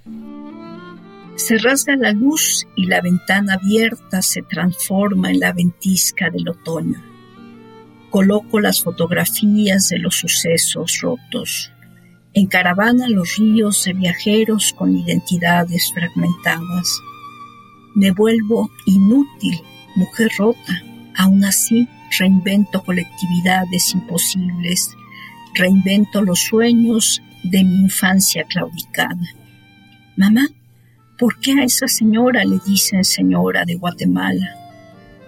[1.36, 6.98] Se rasga la luz y la ventana abierta se transforma en la ventisca del otoño.
[8.08, 11.70] Coloco las fotografías de los sucesos rotos.
[12.32, 17.02] En caravana los ríos de viajeros con identidades fragmentadas.
[17.94, 19.60] Me vuelvo inútil,
[19.94, 20.82] mujer rota.
[21.18, 21.86] Aún así,
[22.18, 24.96] reinvento colectividades imposibles.
[25.54, 29.26] Reinvento los sueños de mi infancia claudicada.
[30.16, 30.46] Mamá,
[31.20, 34.56] ¿Por qué a esa señora le dicen señora de Guatemala?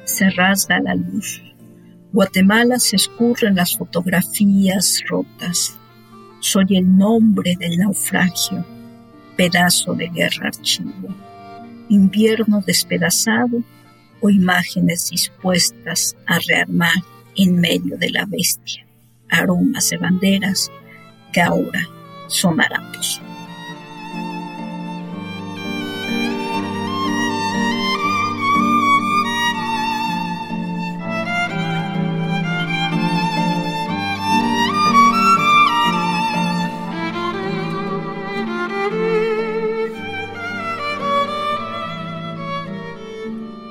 [0.04, 1.42] Se rasga la luz.
[2.14, 5.78] Guatemala se escurre en las fotografías rotas.
[6.40, 8.64] Soy el nombre del naufragio,
[9.36, 11.14] pedazo de guerra archivo,
[11.90, 13.62] invierno despedazado
[14.22, 17.04] o imágenes dispuestas a rearmar
[17.36, 18.86] en medio de la bestia,
[19.28, 20.70] aromas de banderas
[21.34, 21.86] que ahora
[22.32, 23.20] son harapos.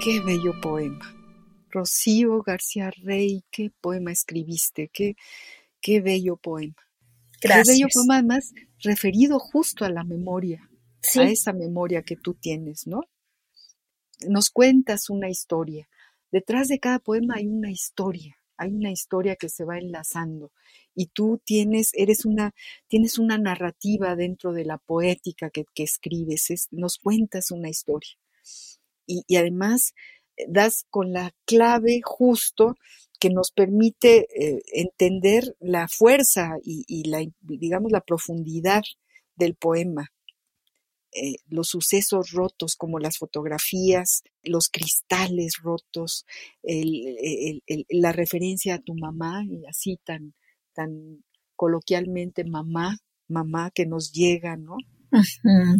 [0.03, 1.15] Qué bello poema.
[1.69, 5.15] Rocío García Rey, qué poema escribiste, qué,
[5.79, 6.75] qué bello poema.
[7.41, 7.67] Gracias.
[7.67, 10.69] Qué bello poema además referido justo a la memoria,
[11.01, 11.19] sí.
[11.19, 13.01] a esa memoria que tú tienes, ¿no?
[14.27, 15.87] Nos cuentas una historia.
[16.31, 20.51] Detrás de cada poema hay una historia, hay una historia que se va enlazando
[20.93, 22.53] y tú tienes, eres una,
[22.87, 28.17] tienes una narrativa dentro de la poética que, que escribes, es, nos cuentas una historia
[29.05, 29.93] y, y además
[30.37, 32.75] eh, das con la clave justo
[33.21, 38.81] que nos permite eh, entender la fuerza y, la, digamos, la profundidad
[39.35, 40.11] del poema.
[41.13, 46.25] Eh, los sucesos rotos como las fotografías, los cristales rotos,
[46.63, 50.33] la referencia a tu mamá y así tan,
[50.73, 51.23] tan
[51.55, 52.97] coloquialmente mamá,
[53.27, 54.77] mamá que nos llega, ¿no?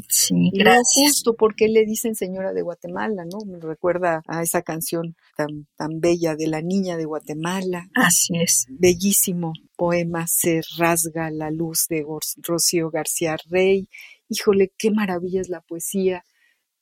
[0.10, 1.14] Sí, gracias.
[1.14, 3.40] justo porque le dicen señora de Guatemala, ¿no?
[3.46, 7.90] Me recuerda a esa canción tan, tan bella de la niña de Guatemala.
[7.96, 8.66] Así es.
[8.70, 12.06] Bellísimo poema, Se rasga la luz de
[12.44, 13.88] Rocío García Rey.
[14.30, 16.24] Híjole, qué maravilla es la poesía.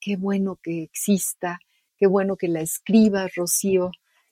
[0.02, 1.60] qué bueno que exista,
[1.98, 3.92] qué bueno que la escriba, Rocío,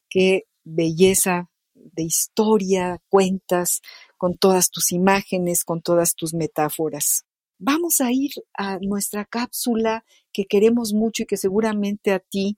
[0.10, 3.82] qué belleza de historia cuentas
[4.18, 7.27] con todas tus imágenes, con todas tus metáforas.
[7.60, 12.58] Vamos a ir a nuestra cápsula que queremos mucho y que seguramente a ti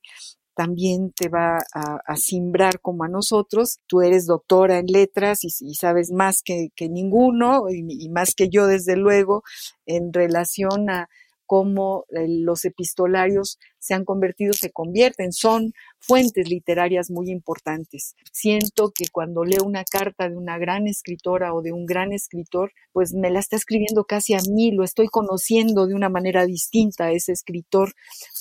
[0.59, 3.79] también te va a, simbrar como a nosotros.
[3.87, 8.97] Tú eres doctora en letras y, sabes más que, ninguno y, más que yo, desde
[8.97, 9.43] luego,
[9.85, 11.07] en relación a
[11.49, 18.13] cómo eh, los epistolarios se han convertido, se convierten, son fuentes literarias muy importantes.
[18.31, 22.71] Siento que cuando leo una carta de una gran escritora o de un gran escritor,
[22.93, 27.05] pues me la está escribiendo casi a mí, lo estoy conociendo de una manera distinta
[27.05, 27.93] a ese escritor,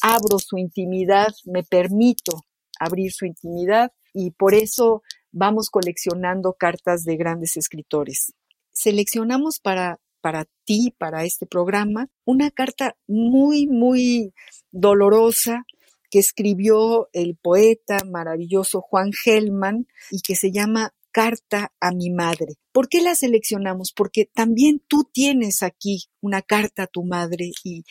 [0.02, 2.44] abro su intimidad, me permito
[2.78, 5.02] abrir su intimidad y por eso
[5.32, 8.34] vamos coleccionando cartas de grandes escritores.
[8.70, 14.34] Seleccionamos para para ti, para este programa, una carta muy, muy
[14.70, 15.64] dolorosa
[16.10, 22.54] que escribió el poeta maravilloso Juan Gelman y que se llama carta a mi madre.
[22.72, 23.92] ¿Por qué la seleccionamos?
[23.92, 27.84] Porque también tú tienes aquí una carta a tu madre y,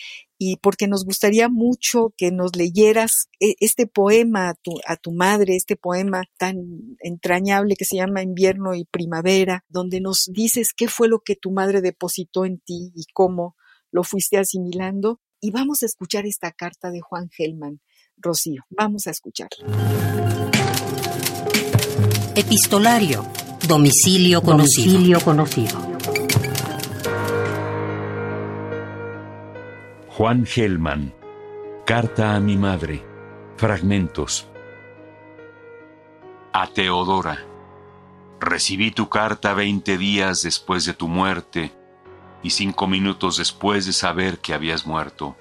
[0.61, 5.55] porque nos gustaría mucho que nos leyeras e, este poema a tu, a tu madre,
[5.55, 11.07] este poema tan entrañable que se llama Invierno y Primavera, donde nos dices qué fue
[11.07, 13.55] lo que tu madre depositó en ti y cómo
[13.91, 15.19] lo fuiste asimilando.
[15.41, 17.81] Y vamos a escuchar esta carta de Juan Gelman.
[18.17, 19.65] Rocío, vamos a escucharla.
[22.39, 23.25] Epistolario.
[23.67, 25.19] Domicilio conocido.
[25.21, 25.75] conocido.
[30.09, 31.15] Juan Gelman.
[31.83, 33.03] Carta a mi madre.
[33.55, 34.47] Fragmentos.
[36.53, 37.43] A Teodora.
[38.39, 41.71] Recibí tu carta veinte días después de tu muerte
[42.43, 45.35] y cinco minutos después de saber que habías muerto.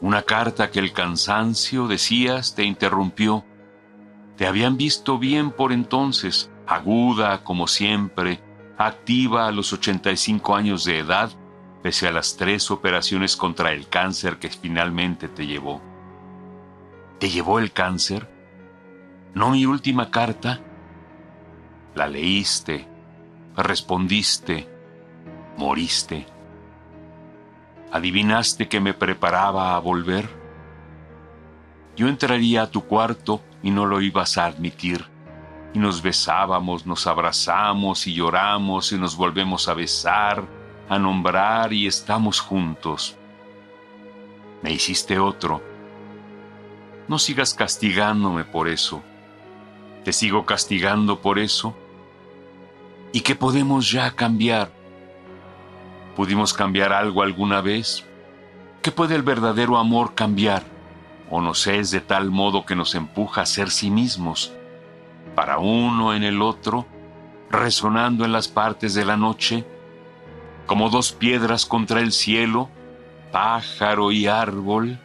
[0.00, 3.44] Una carta que el cansancio, decías, te interrumpió
[4.38, 8.40] te habían visto bien por entonces, aguda como siempre,
[8.78, 11.32] activa a los 85 años de edad,
[11.82, 15.82] pese a las tres operaciones contra el cáncer que finalmente te llevó.
[17.18, 18.30] ¿Te llevó el cáncer?
[19.34, 20.60] ¿No mi última carta?
[21.96, 22.86] La leíste,
[23.56, 24.68] respondiste,
[25.56, 26.26] moriste.
[27.90, 30.28] ¿Adivinaste que me preparaba a volver?
[31.96, 35.04] Yo entraría a tu cuarto y no lo ibas a admitir.
[35.74, 40.44] Y nos besábamos, nos abrazamos y lloramos y nos volvemos a besar,
[40.88, 43.16] a nombrar y estamos juntos.
[44.62, 45.62] Me hiciste otro.
[47.06, 49.02] No sigas castigándome por eso.
[50.04, 51.76] Te sigo castigando por eso.
[53.12, 54.70] ¿Y qué podemos ya cambiar?
[56.16, 58.04] ¿Pudimos cambiar algo alguna vez?
[58.82, 60.77] ¿Qué puede el verdadero amor cambiar?
[61.30, 64.52] O nos es de tal modo que nos empuja a ser sí mismos,
[65.34, 66.86] para uno en el otro,
[67.50, 69.64] resonando en las partes de la noche,
[70.66, 72.68] como dos piedras contra el cielo,
[73.32, 74.98] pájaro y árbol.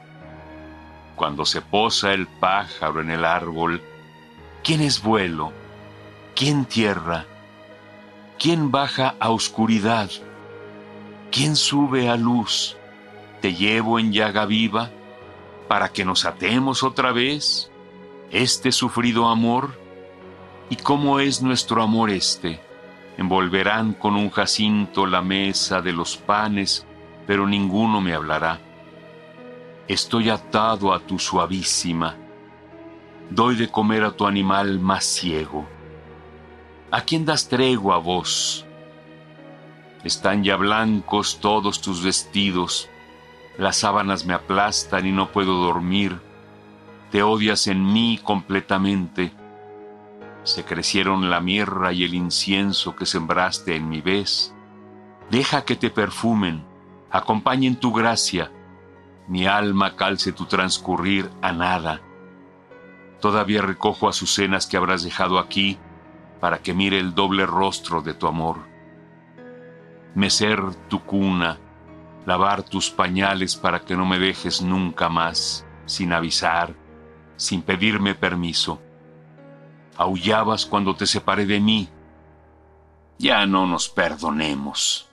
[1.16, 3.82] Cuando se posa el pájaro en el árbol,
[4.64, 5.52] ¿quién es vuelo?
[6.36, 7.26] ¿Quién tierra?
[8.40, 10.10] ¿Quién baja a oscuridad?
[11.32, 12.76] ¿Quién sube a luz?
[13.42, 14.90] ¿Te llevo en llaga viva?
[15.68, 17.72] Para que nos atemos otra vez
[18.32, 19.80] este sufrido amor?
[20.70, 22.60] ¿Y cómo es nuestro amor este?
[23.18, 26.86] Envolverán con un jacinto la mesa de los panes,
[27.28, 28.60] pero ninguno me hablará.
[29.88, 32.16] Estoy atado a tu suavísima.
[33.30, 35.68] Doy de comer a tu animal más ciego.
[36.90, 38.66] ¿A quién das tregua vos?
[40.04, 42.90] Están ya blancos todos tus vestidos,
[43.58, 46.20] las sábanas me aplastan y no puedo dormir.
[47.12, 49.32] Te odias en mí completamente.
[50.44, 54.54] Se crecieron la mirra y el incienso que sembraste en mi vez.
[55.30, 56.66] Deja que te perfumen,
[57.12, 58.52] acompañen tu gracia.
[59.28, 62.02] Mi alma calce tu transcurrir a nada.
[63.22, 65.78] Todavía recojo azucenas que habrás dejado aquí
[66.42, 68.58] para que mire el doble rostro de tu amor.
[70.14, 71.58] Mecer tu cuna,
[72.26, 76.76] lavar tus pañales para que no me dejes nunca más, sin avisar,
[77.36, 78.82] sin pedirme permiso.
[79.98, 81.90] Aullabas cuando te separé de mí.
[83.20, 85.10] Ya no nos perdonemos.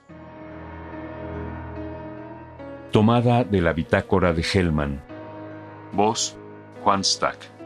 [2.91, 5.01] Tomada de la bitácora de Hellman.
[5.93, 6.37] Voz
[6.83, 7.60] Juan Stack.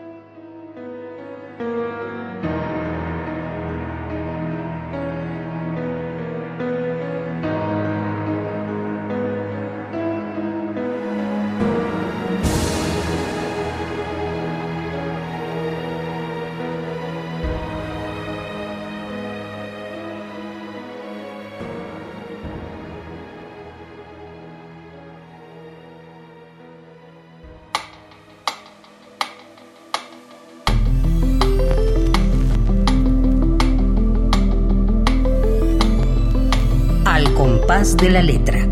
[37.97, 38.67] De la letra.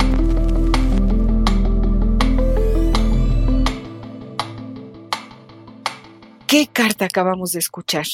[6.48, 8.06] ¿Qué carta acabamos de escuchar?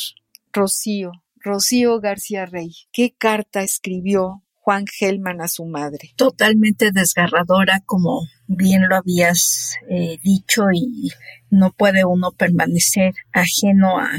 [0.54, 2.74] Rocío, Rocío García Rey.
[2.92, 6.12] ¿Qué carta escribió Juan Gelman a su madre?
[6.16, 11.12] Totalmente desgarradora, como bien lo habías eh, dicho, y
[11.50, 14.12] no puede uno permanecer ajeno a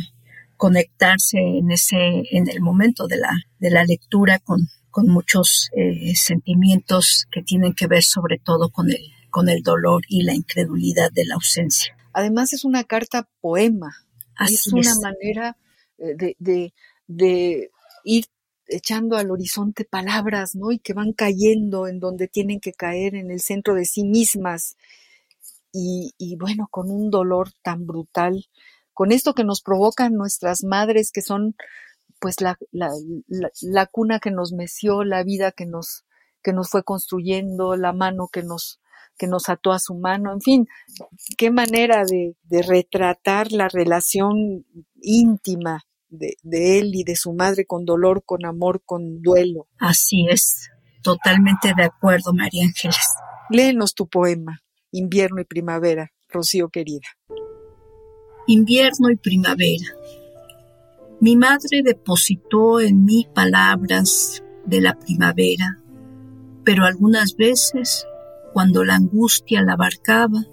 [0.57, 6.14] conectarse en ese, en el momento de la, de la lectura con, con muchos eh,
[6.14, 11.11] sentimientos que tienen que ver sobre todo con el, con el dolor y la incredulidad
[11.12, 11.97] de la ausencia.
[12.12, 13.95] Además es una carta poema.
[14.49, 15.57] es una manera
[15.99, 16.74] eh, de, de,
[17.07, 17.70] de
[18.05, 18.26] ir
[18.66, 20.72] echando al horizonte palabras, ¿no?
[20.72, 24.76] Y que van cayendo en donde tienen que caer, en el centro de sí mismas.
[25.72, 28.47] Y, y, bueno, con un dolor tan brutal,
[28.93, 31.55] con esto que nos provocan nuestras madres, que son
[32.20, 32.90] pues la, la,
[33.62, 36.04] la, cuna que nos meció, la vida que nos,
[36.42, 38.80] que nos fue construyendo, la mano que nos,
[39.16, 40.68] que nos ató a su mano, en fin,
[41.36, 44.66] qué manera de, de retratar la relación
[45.00, 49.68] íntima de, él y de su madre con dolor, con amor, con duelo.
[49.78, 50.70] Así es,
[51.02, 52.98] totalmente de acuerdo, María Ángeles.
[53.48, 54.60] Léenos tu poema,
[54.90, 57.06] Invierno y Primavera, Rocío querida.
[58.46, 59.86] Invierno y Primavera.
[61.22, 65.78] Mi madre depositó en mí palabras de la primavera,
[66.64, 68.06] pero algunas veces,
[68.54, 70.44] cuando la angustia la abarcaba,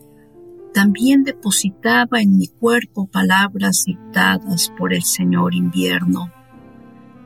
[0.74, 6.34] también depositaba en mi cuerpo palabras dictadas por el Señor invierno.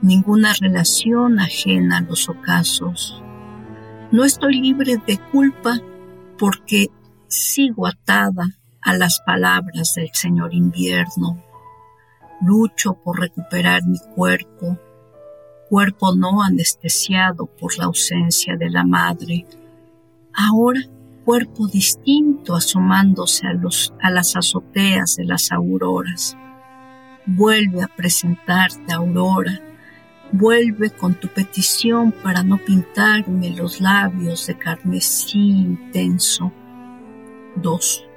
[0.03, 3.23] Ninguna relación ajena a los ocasos.
[4.11, 5.79] No estoy libre de culpa
[6.37, 6.89] porque
[7.27, 8.49] sigo atada
[8.81, 11.43] a las palabras del Señor invierno.
[12.41, 14.77] Lucho por recuperar mi cuerpo,
[15.69, 19.45] cuerpo no anestesiado por la ausencia de la madre.
[20.33, 20.81] Ahora
[21.23, 26.37] cuerpo distinto asomándose a, los, las azoteas de las auroras.
[27.25, 29.61] Vuelve a presentarte, aurora,
[30.31, 36.51] vuelve con tu petición para no pintarme los labios de carmesí intenso.
[37.57, 38.07] 2.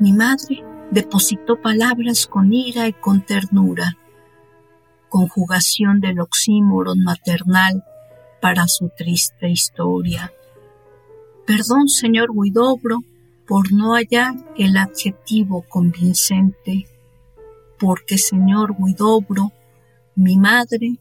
[0.00, 3.96] Mi madre depositó palabras con ira y con ternura,
[5.08, 7.84] conjugación del oxímoron maternal
[8.40, 10.32] para su triste historia.
[11.46, 12.98] Perdón, señor Huidobro,
[13.46, 16.86] por no hallar el adjetivo convincente,
[17.78, 19.52] porque, señor Huidobro,
[20.14, 20.98] mi madre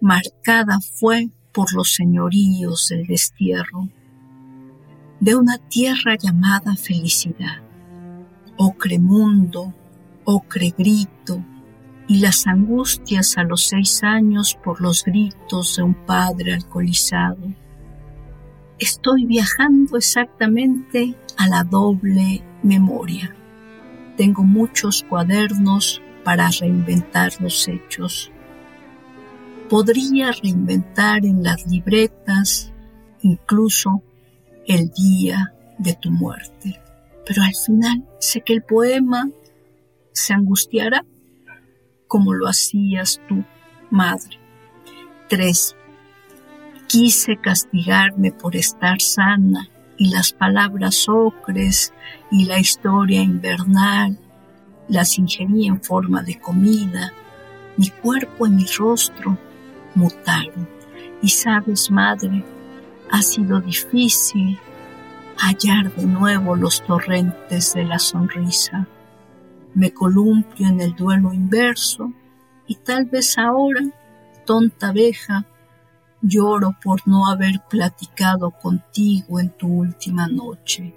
[0.00, 3.88] marcada fue por los señoríos del destierro,
[5.20, 7.62] de una tierra llamada felicidad,
[8.56, 9.74] ocre mundo,
[10.24, 11.44] ocre grito,
[12.06, 17.54] y las angustias a los seis años por los gritos de un padre alcoholizado
[18.78, 23.34] estoy viajando exactamente a la doble memoria.
[24.16, 28.30] Tengo muchos cuadernos para reinventar los hechos.
[29.68, 32.72] Podría reinventar en las libretas
[33.22, 34.02] incluso
[34.66, 36.80] el día de tu muerte.
[37.26, 39.30] Pero al final sé que el poema
[40.12, 41.04] se angustiará
[42.06, 43.44] como lo hacías tú,
[43.90, 44.38] madre.
[45.28, 45.76] 3.
[46.86, 51.92] Quise castigarme por estar sana y las palabras ocres
[52.30, 54.18] y la historia invernal
[54.88, 57.12] las ingerí en forma de comida.
[57.76, 59.36] Mi cuerpo y mi rostro
[59.94, 60.68] mutaron.
[61.22, 62.44] Y sabes, madre,
[63.10, 64.58] ha sido difícil
[65.38, 68.88] hallar de nuevo los torrentes de la sonrisa.
[69.74, 72.12] Me columpio en el duelo inverso
[72.66, 73.80] y tal vez ahora,
[74.46, 75.46] tonta abeja,
[76.26, 80.94] Lloro por no haber platicado contigo en tu última noche.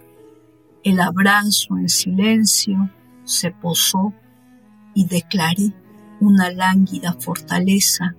[0.84, 2.90] El abrazo en silencio
[3.26, 4.14] se posó
[4.94, 5.74] y declaré
[6.22, 8.16] una lánguida fortaleza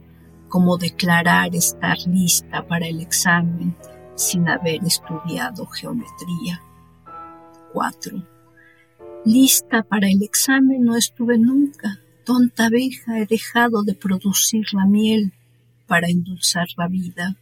[0.51, 3.75] como declarar estar lista para el examen
[4.19, 6.61] sin haber estudiado geometría.
[7.73, 8.27] 4.
[9.25, 12.01] Lista para el examen no estuve nunca.
[12.25, 15.33] Tonta abeja, he dejado de producir la miel
[15.87, 17.37] para endulzar la vida,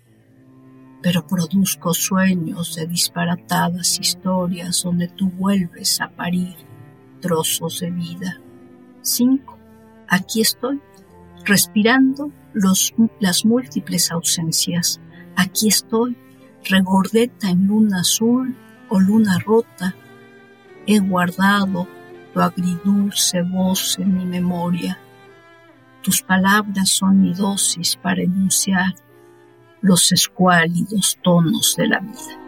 [1.02, 6.54] pero produzco sueños de disparatadas historias donde tú vuelves a parir
[7.20, 8.40] trozos de vida.
[9.02, 9.58] 5.
[10.08, 10.80] Aquí estoy,
[11.44, 15.00] respirando los, las múltiples ausencias.
[15.36, 16.16] Aquí estoy,
[16.68, 18.56] regordeta en luna azul
[18.88, 19.94] o luna rota.
[20.86, 21.88] He guardado
[22.32, 24.98] tu agridulce voz en mi memoria
[26.06, 28.94] tus palabras son mi dosis para enunciar
[29.80, 32.45] los escuálidos tonos de la vida.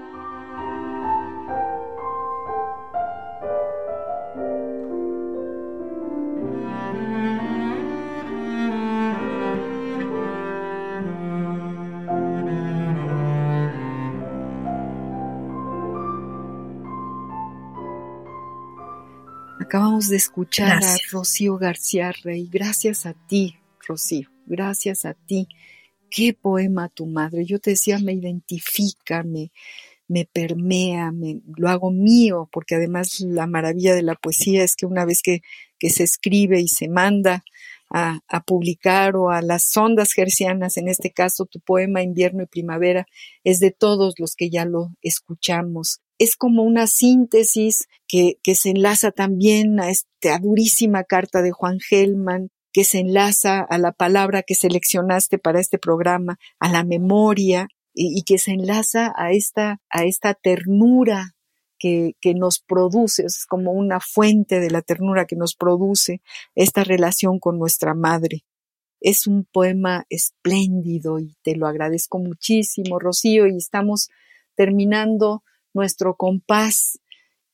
[19.69, 22.49] Acabamos de escuchar a Rocío García Rey.
[22.51, 24.31] Gracias a ti, Rocío.
[24.47, 25.47] Gracias a ti.
[26.09, 27.45] Qué poema tu madre.
[27.45, 29.53] Yo te decía, me identifica, me,
[30.07, 34.87] me permea, me, lo hago mío, porque además la maravilla de la poesía es que
[34.87, 35.43] una vez que,
[35.79, 37.45] que se escribe y se manda
[37.91, 42.47] a, a, publicar o a las ondas gercianas, en este caso tu poema Invierno y
[42.47, 43.07] Primavera,
[43.45, 49.13] es de todos los que ya lo escuchamos es como una síntesis que, se enlaza
[49.13, 54.55] también a esta durísima carta de Juan Gelman, que se enlaza a la palabra que
[54.55, 60.35] seleccionaste para este programa, a la memoria, y, que se enlaza a esta, a esta
[60.35, 61.35] ternura
[61.79, 66.21] que, que, nos produce, es como una fuente de la ternura que nos produce
[66.55, 68.45] esta relación con nuestra madre.
[69.01, 74.11] Es un poema espléndido y te lo agradezco muchísimo, Rocío, y estamos
[74.55, 75.43] terminando
[75.79, 76.99] nuestro compás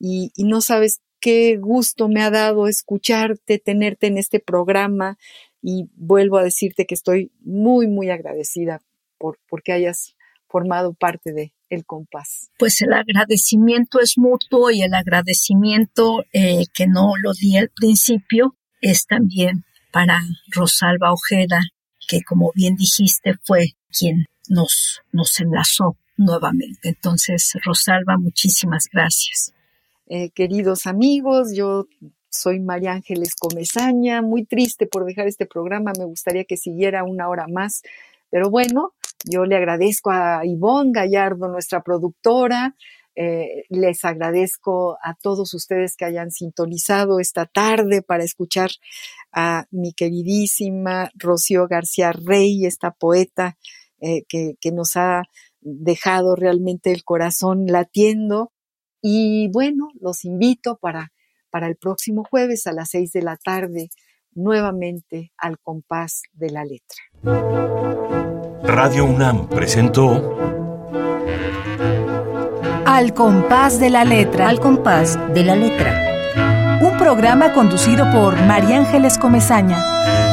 [0.00, 5.18] y, no sabes qué gusto me ha dado escucharte, tenerte en este programa
[5.62, 8.82] y vuelvo a decirte que estoy muy, muy agradecida
[9.18, 10.16] por porque hayas
[10.48, 12.50] formado parte de El Compás.
[12.58, 18.56] Pues el agradecimiento es mutuo y el agradecimiento eh, que no lo di al principio
[18.80, 21.60] es también para Rosalba Ojeda,
[22.08, 26.88] que como bien dijiste fue quien nos, nos enlazó nuevamente.
[26.88, 29.52] Entonces, Rosalba, muchísimas gracias.
[30.06, 31.86] Eh, queridos amigos, yo
[32.28, 37.28] soy María Ángeles Comezaña, muy triste por dejar este programa, me gustaría que siguiera una
[37.28, 37.82] hora más,
[38.28, 38.92] pero bueno,
[39.24, 42.74] yo le agradezco a Ivonne Gallardo, nuestra productora,
[43.16, 48.70] eh, les agradezco a todos ustedes que hayan sintonizado esta tarde para escuchar
[49.32, 53.56] a mi queridísima Rocío García Rey, esta poeta
[54.00, 55.22] eh, que, que nos ha
[55.64, 58.52] dejado realmente el corazón latiendo.
[59.02, 61.12] Y bueno, los invito para,
[61.50, 63.90] para el próximo jueves a las seis de la tarde,
[64.32, 67.02] nuevamente al compás de la letra.
[68.62, 70.38] Radio UNAM presentó
[72.86, 74.48] Al compás de la letra.
[74.48, 76.80] Al compás de la letra.
[76.82, 80.23] Un programa conducido por María Ángeles Comezaña.